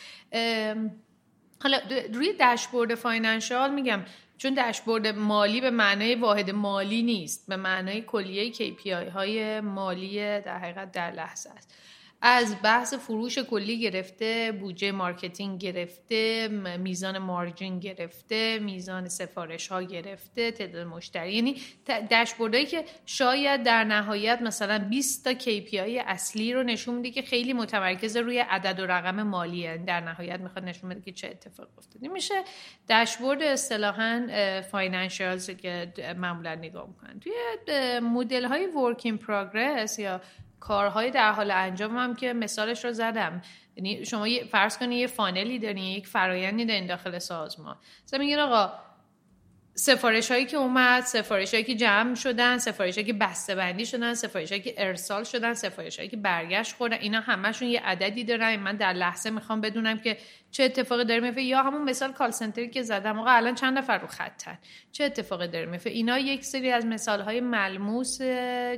[1.63, 1.79] حالا
[2.13, 4.05] روی داشبورد financial میگم
[4.39, 10.59] چون داشبورد مالی به معنای واحد مالی نیست به معنای کلیه KPI های مالی در
[10.59, 11.75] حقیقت در لحظه است.
[12.23, 16.49] از بحث فروش کلی گرفته بودجه مارکتینگ گرفته
[16.79, 21.33] میزان مارجین گرفته میزان سفارش ها گرفته تعداد مشتری.
[21.33, 21.57] یعنی
[22.11, 27.53] داشبوردهایی که شاید در نهایت مثلا 20 تا KPI اصلی رو نشون میده که خیلی
[27.53, 29.77] متمرکز روی عدد و رقم مالیه.
[29.87, 32.09] در نهایت می‌خواد نشون بده که چه اتفاق افتاده.
[32.09, 32.35] میشه
[32.89, 34.27] داشبورد اصطلاحا
[34.71, 37.21] financials که معمولا نگاه می‌کنن.
[37.21, 37.33] توی
[38.01, 40.21] مدل های work progress یا
[40.61, 43.43] کارهای در حال انجام هم که مثالش رو زدم.
[43.77, 47.77] یعنی شما فرض کنید یه funnel ی دارین یک فرایندی دارین داخل سازمان.
[48.05, 48.73] مثلا میگین آقا
[49.75, 54.15] سفارش هایی که اومد سفارش هایی که جمع شدن سفارش هایی که بسته بندی شدن
[54.15, 58.57] سفارش هایی که ارسال شدن سفارش هایی که برگشت خوردن اینا همشون یه عددی دارن.
[58.57, 60.17] من در لحظه می‌خوام بدونم که
[60.51, 63.19] چه اتفاقی داره میفته یا همون مثال کال سنتری که زدم.
[63.19, 64.59] آقا الان چند نفر رو خطن؟
[64.93, 68.19] چه اتفاقی داره میفته اینا یک سری از مثال های ملموس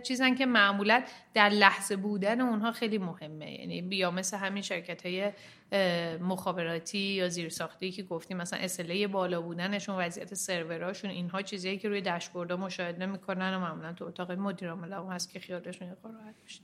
[0.03, 1.03] چیزن که معمولا
[1.35, 3.53] در لحظه بودن اونها خیلی مهمه.
[3.61, 5.33] یعنی بیا مثل همین شرکت های
[6.21, 12.01] مخابراتی یا زیرساختی که گفتیم مثلا SLA بالا بودنشون وضعیت سروراشون اینها چیزایی که روی
[12.01, 16.61] داشبورد مشاهده می‌کنن و معمولا تو اتاق مدیر عامل هست که خیالشون یه راحت بشه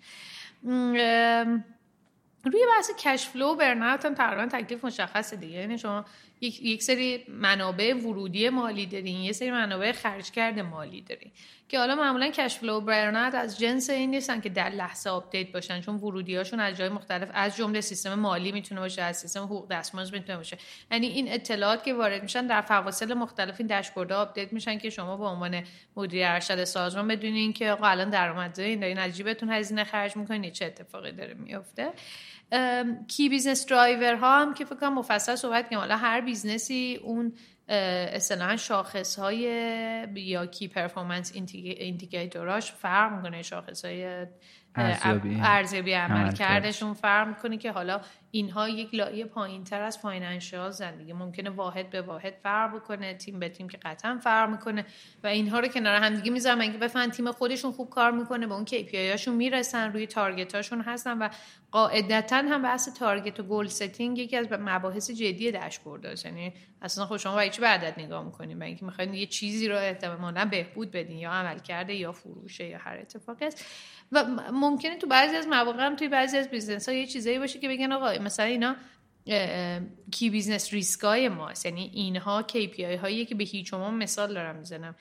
[2.45, 5.59] روی بحث cash flow burn out هم تقریبا تکلیف مشخصه دیگه.
[5.59, 6.05] یعنی شما
[6.41, 11.33] یک, یک سری منابع ورودی مالی دارین یه سری منابع خرج کرده مالی دارین.
[11.69, 15.53] که حالا معمولا cash flow burn out از جنس این نیستن که در لحظه update
[15.53, 19.43] باشن چون ورودی هاشون از جای مختلف از جمله سیستم مالی می‌تونه باشه از سیستم
[19.43, 20.59] حقوق دستمزد می‌تونه باشه.
[20.91, 25.17] یعنی این اطلاعات که وارد میشن در فواصل مختلف این داشبوردها update میشن که شما
[25.17, 25.63] به عنوان
[25.97, 30.65] مدیر ارشد سازمان بدونین که آقا الان درآمدزایی دارین از جیبتون هزینه خرج می‌کنین چه
[30.65, 31.93] اتفاقی داره میفته
[33.09, 37.01] key business driver ها هم که فکر کنم مفصل صحبت کنیم حالا هر business ی
[37.03, 37.33] اون
[37.69, 39.39] اصطلاحا شاخص های
[40.15, 43.43] یا key performance indicator اش فرق می‌کنه.
[43.43, 44.27] شاخص های
[45.43, 45.93] ارزیابی.
[45.93, 48.01] عملکردشون فرق می‌کنه که حالا
[48.31, 53.39] اینها یک لایه پایین تر از financial زندگی ممکنه واحد به واحد فرق بکنه تیم
[53.39, 54.87] به تیم که قطعا فرق می‌کنه.
[55.25, 56.61] و اینها رو کنار هم دیگه می‌ذارم.
[56.61, 60.81] اینکه بفهمن تیم خودشون خوب کار می‌کنه به اون KPI هاشون می‌رسن روی target هاشون
[60.81, 61.29] هستن و
[61.71, 66.53] قاعدتا هم بحث target و goal setting یکی از مباحث جدی داشبورد یعنی
[66.83, 70.45] اصلا خود شما برای چی بهت نگاه می‌کنین؟ برای اینکه می‌خواین یه چیزی رو احتمالاً
[70.45, 73.65] بهبود بدین یا عملکرده یا فروشه یا هر اتفاقی است
[74.13, 77.59] و ممکنه تو بعضی از مواقع هم توی بعضی از business ها یه چیزایی باشه
[77.59, 78.77] که بگن آقا مثلا اینا
[80.11, 81.67] key business risk ای ماست.
[81.67, 84.95] یعنی اینها KPI هایی که به هیچ مثال دارم می‌زنم.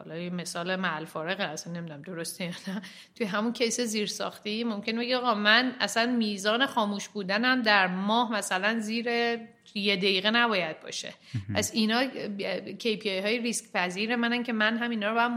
[0.00, 2.82] حالا یه مثال معل فارغ اصلا نمی‌دونم درسته یا نه.
[3.16, 8.32] توی همون case زیر ساختی ممکن بگی آقا من اصلا میزان خاموش بودنم در ماه
[8.32, 9.06] مثلا زیر
[9.74, 11.14] یه دقیقه نباید باشه.
[11.54, 12.04] از اینا
[12.78, 15.30] KPI های ریسک پذیر منن که من هم اینا رو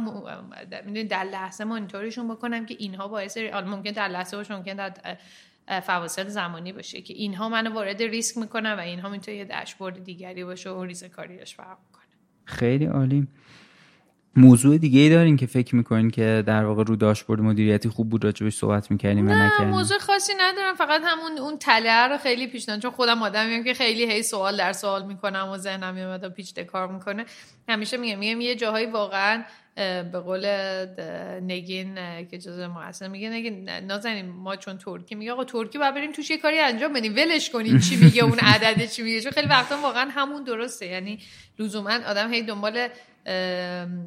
[0.49, 5.17] باید در لحظه مانیتورشون بکنم که اینها باعث ممکن در لحظه باشه ممکن در
[5.79, 10.43] فواصل زمانی باشه که اینها منو وارد ریسک می‌کنن و اینها می‌تونه یه داشبورد دیگری
[10.43, 12.03] باشه و ریسک کاریش فرق کنه.
[12.45, 13.27] خیلی عالی.
[14.35, 18.23] موضوع دیگه ای دارین که فکر می‌کنین که در واقع رو داشبورد مدیریتی خوب بود
[18.23, 22.91] راجبش صحبت می‌کردیم نه موضوع خاصی ندارم فقط همون اون تله رو خیلی پیشنهاد چون
[22.91, 27.25] خودم آدمیم که خیلی هی سوال در سوال می‌کنم و ذهنم یه پیچ کار می‌کنه.
[27.69, 29.43] همیشه میگم میگم یه جاهایی واقعا
[29.75, 30.45] به قول
[31.41, 31.95] نگین
[32.27, 36.11] که جز ما اصلا میگه نگین نازنین ما چون ترکی میگه آقا ترکی باید بریم
[36.11, 39.47] توش یه کاری انجام بدیم ولش کنیم چی میگه اون عدد چی میگه چون خیلی
[39.47, 40.85] وقتا واقعا همون درسته.
[40.85, 41.19] یعنی
[41.59, 42.87] لزوما آدم هی دنبال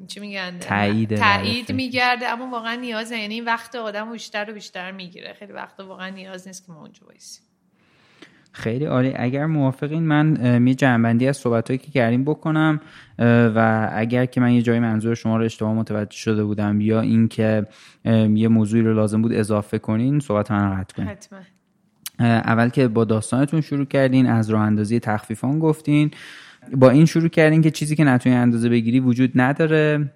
[0.09, 4.91] چی میگن؟ تایید تایید میگرده اما واقعا نیاز یعنی این وقت آدم بیشتر و بیشتر
[4.91, 5.33] می‌گیره.
[5.33, 7.46] خیلی وقت واقعا نیاز نیست که ما اونجا بایستیم.
[8.57, 9.13] خیلی عالی.
[9.17, 12.81] اگر موافقین من یه جنبندی از صحبت که کردیم بکنم
[13.19, 17.67] و اگر که من یه جایی منظور شما رو اشتباه متوجه شده بودم یا اینکه
[18.35, 21.09] یه موضوعی رو لازم بود اضافه کنین صحبت من قطع کنین.
[21.09, 21.39] حتما.
[22.21, 26.11] اول که با داستانتون شروع کردین از راه اندازی تخفیفان گفتین.
[26.77, 30.11] با این شروع کردین که چیزی که نتونی اندازه بگیری وجود نداره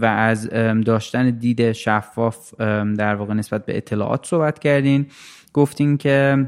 [0.00, 0.48] و از
[0.84, 2.54] داشتن دید شفاف
[2.98, 5.06] در واقع نسبت به اطلاعات صحبت کردین.
[5.52, 6.46] گفتین که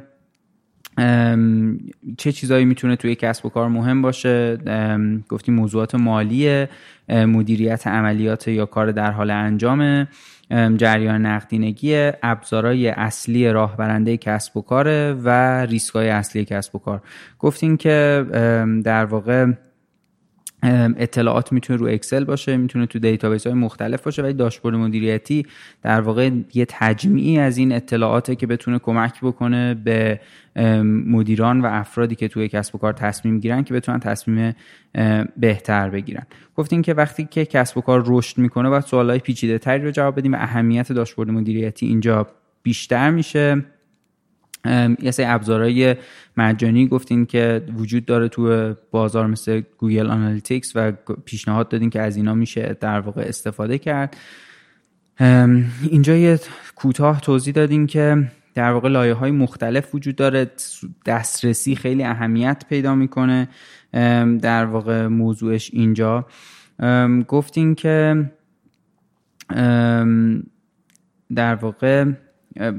[2.17, 4.59] چه چیزایی می‌تونه توی کسب و کار مهم باشه؟
[5.29, 6.67] گفتیم موضوعات مالی
[7.09, 10.09] مدیریت عملیات یا کار در حال انجام
[10.77, 17.03] جریان نقدینگی ابزارهای اصلی راهبرنده کسب و کار و ریسکهای اصلی کسب و کار.
[17.39, 18.25] گفتیم که
[18.85, 19.47] در واقع
[20.63, 25.47] اطلاعات می‌تونه رو اکسل باشه می‌تونه تو دیتابیس های مختلف باشه ولی داشبورد مدیریتی
[25.83, 30.21] در واقع یه تجمیعی از این اطلاعاته که بتونه کمک بکنه به
[31.07, 34.55] مدیران و افرادی که توی کسب و کار تصمیم گیرن که بتونن تصمیم
[35.37, 36.27] بهتر بگیرن.
[36.57, 40.19] گفتیم که وقتی که کسب و کار رشد می‌کنه باید سوالای پیچیده تری رو جواب
[40.19, 42.27] بدیم و اهمیت داشبورد مدیریتی اینجا
[42.63, 43.65] بیشتر میشه.
[45.03, 45.97] یه سری ابزارهای
[46.37, 50.93] مجانی گفتین که وجود داره تو بازار مثل گوگل آنالیتیکس و
[51.25, 54.17] پیشنهاد دادین که از اینا میشه در واقع استفاده کرد.
[55.91, 56.41] اینجا یه
[56.75, 60.51] کوتاه توضیح دادین که در واقع لایه های مختلف وجود داره.
[61.07, 63.49] دسترسی خیلی اهمیت پیدا می‌کنه
[64.43, 66.27] در واقع موضوعش اینجا.
[67.29, 68.31] گفتین که
[71.35, 72.05] در واقع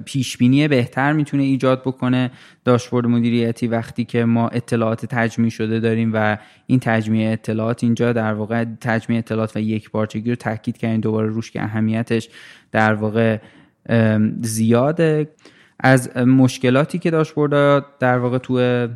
[0.06, 2.32] پیش بینی بهتر می‌تونه ایجاد بکنه.
[2.66, 8.34] داشبورد مدیریتی وقتی که ما اطلاعات تجمیع شده داریم و این تجمیع اطلاعات اینجا در
[8.34, 12.30] واقع تجمیع اطلاعات و یک بارچگی رو تاکید کردیم دوباره روش که اهمیتش
[12.72, 13.38] در واقع
[14.42, 15.30] زیاده.
[15.80, 18.88] از مشکلاتی که داشبورد در واقع تو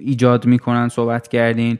[0.00, 1.78] ایجاد می‌کنن صحبت کردین.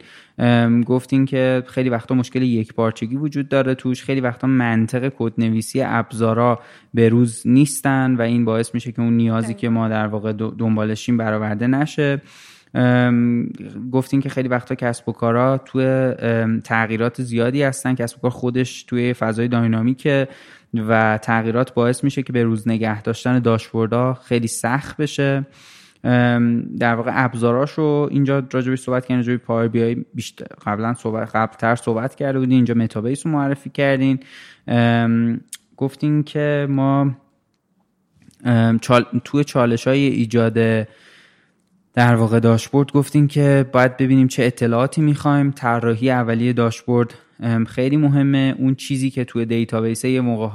[0.87, 4.05] گفتین که خیلی وقتا مشکل یک پارچگی وجود داره توش.
[4.05, 6.61] خیلی وقتا منطق کدنویسی ابزارا
[6.95, 11.17] به روز نیستن و این باعث میشه که اون نیازی که ما در واقع دنبالشیم
[11.17, 12.23] برآورده نشه.
[13.93, 16.13] گفتین که خیلی وقتا کسب و کارا توی
[16.65, 17.95] تغییرات زیادی هستن.
[17.95, 20.29] کسب و کار خودش توی فضای dynamic ه
[20.75, 25.47] و تغییرات باعث میشه که به روز نگه داشتن داشبوردها خیلی سخت بشه.
[26.79, 31.77] در واقع ابزاراشو اینجا راجبش صحبت کردین راجب پاور بی آی بیشتر قبلا صحبت قبلتر
[31.77, 34.19] صحبت کرده بودین اینجا متابیس رو معرفی کردین.
[35.77, 37.17] گفتین که ما
[38.81, 39.05] چال...
[39.25, 40.87] توی چالش های ایجاد
[41.95, 45.51] در واقع داشبورد گفتیم که باید ببینیم چه اطلاعاتی می‌خوایم.
[45.51, 47.15] طراحی اولیه داشبورد
[47.67, 48.55] خیلی مهمه.
[48.59, 50.49] اون چیزی که توی دیتابیس یه موقع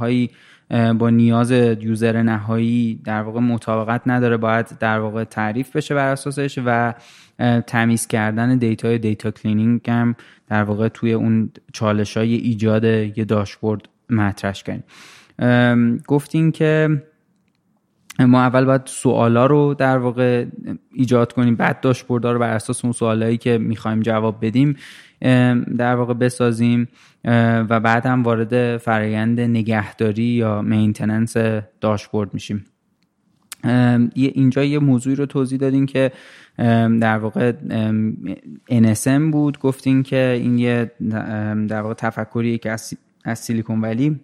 [1.00, 6.60] با نیاز user نهایی در واقع مطابقت نداره باید در واقع تعریف بشه بر اساسش
[6.66, 6.94] و
[7.68, 10.16] تمیز کردن دیتای data cleaning هم
[10.48, 14.84] در واقع توی اون چالش های ایجاد یه داشبورد مطرح کنیم.
[16.08, 17.02] گفتیم که
[18.20, 20.46] ما اول باید سوالا رو در واقع
[20.94, 24.76] ایجاد کنیم بعد داشبوردها رو بر اساس اون سوالایی که می‌خوایم جواب بدیم.
[25.78, 26.88] در واقع بسازیم
[27.70, 31.38] و بعد هم وارد فرایند نگهداری یا مینتننس
[31.82, 32.66] داشبورد میشیم.
[34.14, 36.12] اینجا یه موضوعی رو توضیح دادیم که
[37.02, 37.54] در واقع
[38.72, 39.60] NSM بود.
[39.60, 40.92] گفتیم که این یه
[41.68, 42.72] در واقع تفکریه که
[43.26, 44.20] از سیلیکون ولی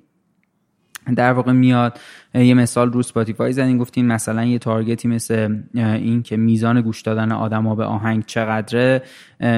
[1.16, 1.99] در واقع میاد
[2.34, 7.01] یه مثال رو Spotify زدین گفتین مثلا یه target ی مثل این که میزان گوش
[7.01, 9.01] دادن آدما به آهنگ چقدره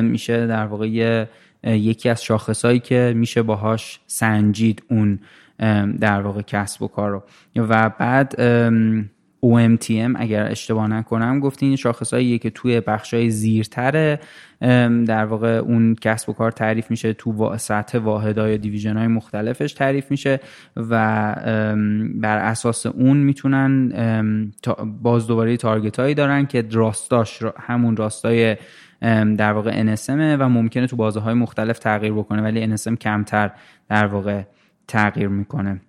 [0.02, 0.88] میشه در واقع
[1.64, 5.20] یکی از شاخصهایی که میشه باهاش سنجید اون
[6.00, 7.24] در واقع کسب و کار رو.
[7.56, 8.36] و بعد
[9.46, 14.18] OMTM اگر اشتباه نکنم گفتین شاخصهایی که توی بخشای زیرتر
[15.06, 20.12] در واقع اون کسب و کار تعریف میشه تو سطح واحدهای دیویژن های مختلفش تعریف
[20.12, 20.40] میشه
[20.76, 21.36] و
[22.16, 24.52] بر اساس اون می‌تونن
[25.02, 28.58] باز دوباره تارگت هایی دارن که راستاش همون راستای
[29.38, 30.10] در واقع NSM
[30.40, 33.52] و ممکنه تو بازه های مختلف تغییر بکنه ولی NSM کمتر
[33.90, 34.44] در واقع
[34.88, 35.82] تغییر می‌کنه.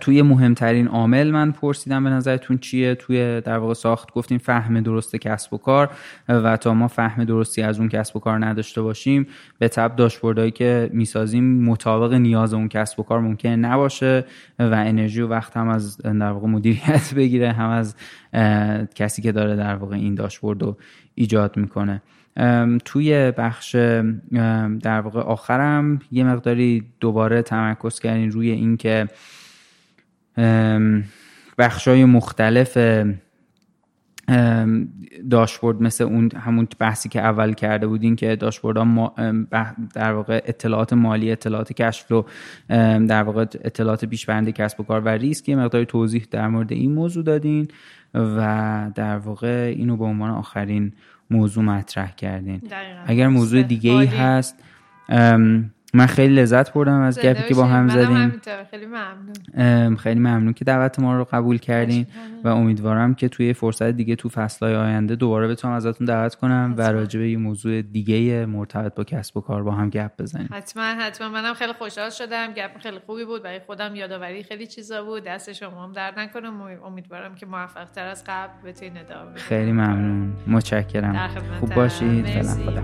[0.00, 5.16] توی مهمترین عامل من پرسیدم به نظرتون چیه؟ توی در واقع ساخت گفتیم فهم درست
[5.16, 5.90] کسب و کار
[6.28, 9.26] و تا ما فهم درستی از اون کسب و کار نداشته باشیم
[9.58, 14.24] به تب داشبوردهایی که می‌سازیم مطابق نیاز اون کسب و کار ممکن نباشه
[14.58, 17.94] و انرژی و وقت هم از در واقع مدیریت بگیره هم از
[18.94, 20.76] کسی که داره در واقع این داشبورد رو
[21.14, 22.02] ایجاد می‌کنه.
[22.84, 23.76] توی بخش
[24.82, 29.08] در واقع آخرم یه مقداری دوباره تمرکز کردین روی اینکه
[31.58, 32.78] بخشای مختلف
[35.30, 39.14] داشبورد مثل اون همون بحثی که اول کرده بودین که داشبورد ها
[39.94, 42.12] در واقع اطلاعات مالی اطلاعات کشف
[43.08, 46.92] در واقع اطلاعات پیشبرند کسب و کار و ریسک یه مقداری توضیح در مورد این
[46.92, 47.68] موضوع دادین
[48.14, 50.92] و در واقع اینو به عنوان آخرین
[51.30, 52.62] موضوع مطرح کردین.
[53.06, 54.62] اگر موضوع دیگه ای هست
[55.94, 58.40] من خیلی لذت بردم از گپی که با هم زدیم.
[58.70, 59.96] خیلی ممنون.
[59.96, 62.06] خیلی ممنون که دعوت ما رو قبول کردین
[62.44, 66.82] و امیدوارم که توی فرصت دیگه تو فصلهای آینده دوباره بتونم ازتون دعوت کنم و
[66.82, 70.48] راجع به یه موضوع دیگه مرتبط با کسب و کار با هم گپ بزنیم.
[70.52, 71.28] حتما حتما.
[71.28, 72.46] منم خیلی خوشحال شدم.
[72.46, 73.42] گپ خیلی خوبی بود.
[73.42, 75.24] برای خودم یادآوری خیلی چیزا بود.
[75.24, 76.48] دست شما هم درد نکنه.
[76.86, 80.32] امیدوارم که موفق تر از قبل بتونید ادامه خیلی ممنون.
[80.46, 81.28] متشکرم.
[81.60, 82.26] خوب باشید.
[82.26, 82.80] فعلا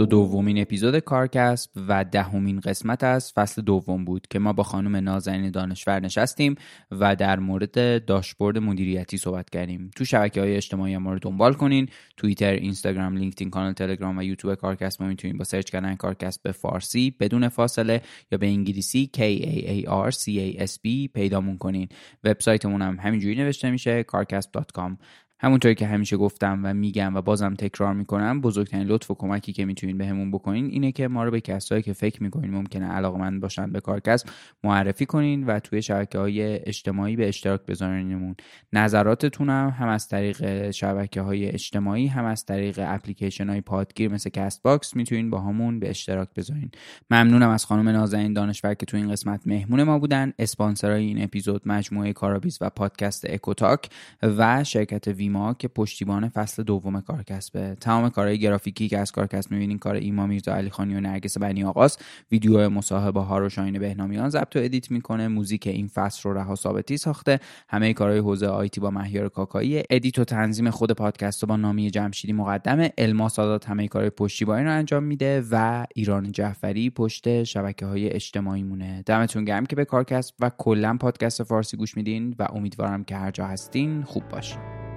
[0.00, 4.96] 22 دومین اپیزود کارکسب و دهمین قسمت از فصل دوم بود که ما با خانم
[4.96, 6.54] نازنین دانشور نشستیم
[6.90, 9.90] و در مورد داشبورد مدیریتی صحبت کردیم.
[9.96, 11.88] تو شبکه های اجتماعی ما رو دنبال کنین.
[12.16, 16.52] توییتر اینستاگرام لینکدین کانال تلگرام و یوتیوب کارکسب ما می‌تونین با سرچ کردن کارکسب به
[16.52, 21.58] فارسی بدون فاصله یا به انگلیسی K A A R C A S B پیدامون
[21.58, 21.88] کنین.
[22.24, 24.96] وبسایتمون هم همینجوری نوشته میشه carcasp.com
[25.42, 29.64] همونطوری که همیشه گفتم و میگم و بازم تکرار می‌کنم بزرگترین لطف و کمکی که
[29.64, 33.72] می‌تونین بهمون بکنین اینه که ما رو به کسایی که فکر می‌کنین ممکنه علاقمند باشن
[33.72, 34.28] به کارکسب
[34.64, 38.36] معرفی کنین و توی شبکه های اجتماعی به اشتراک بذارینمون.
[38.72, 44.96] نظراتتونم هم از طریق شبکه های اجتماعی هم از طریق اپلیکیشن های پادگیر مثل Castbox
[44.96, 46.70] می‌تونین باهامون به اشتراک بذارین.
[47.10, 51.62] ممنونم از خانم نازنین دانشور که تو این قسمت مهمون ما بودن اسپانسرای این اپیزود
[51.66, 53.88] مجموعه کارابیز و پادکست اکوتاک
[54.22, 59.78] و شرکت ایما که پشتیبان فصل دوم کارکسبه تمام کارهای گرافیکی که از کارکسب می‌بینین
[59.78, 64.28] کار ایما میرزا علی خانی و نرگس بنی آقاست ویدیو مصاحبه ها رو شاهین بهنامیان
[64.30, 68.80] ضبط و ادیت می‌کنه موزیک این فصل رو رها ثابتی ساخته همه کارهای حوزه IT
[68.80, 73.88] با مهیار کاکایی ادیت و تنظیم خود پادکست با نامی جمشیدی مقدمه الما سادات همه
[73.88, 79.02] کارهای پشتیبانی رو انجام میده و ایران جعفری پشت شبکه های اجتماعی مونه.
[79.06, 83.30] دمتون گرم که به کارکسب و کلا پادکست فارسی گوش میدین و امیدوارم که هر
[83.30, 84.89] جا هستین خوب باشین.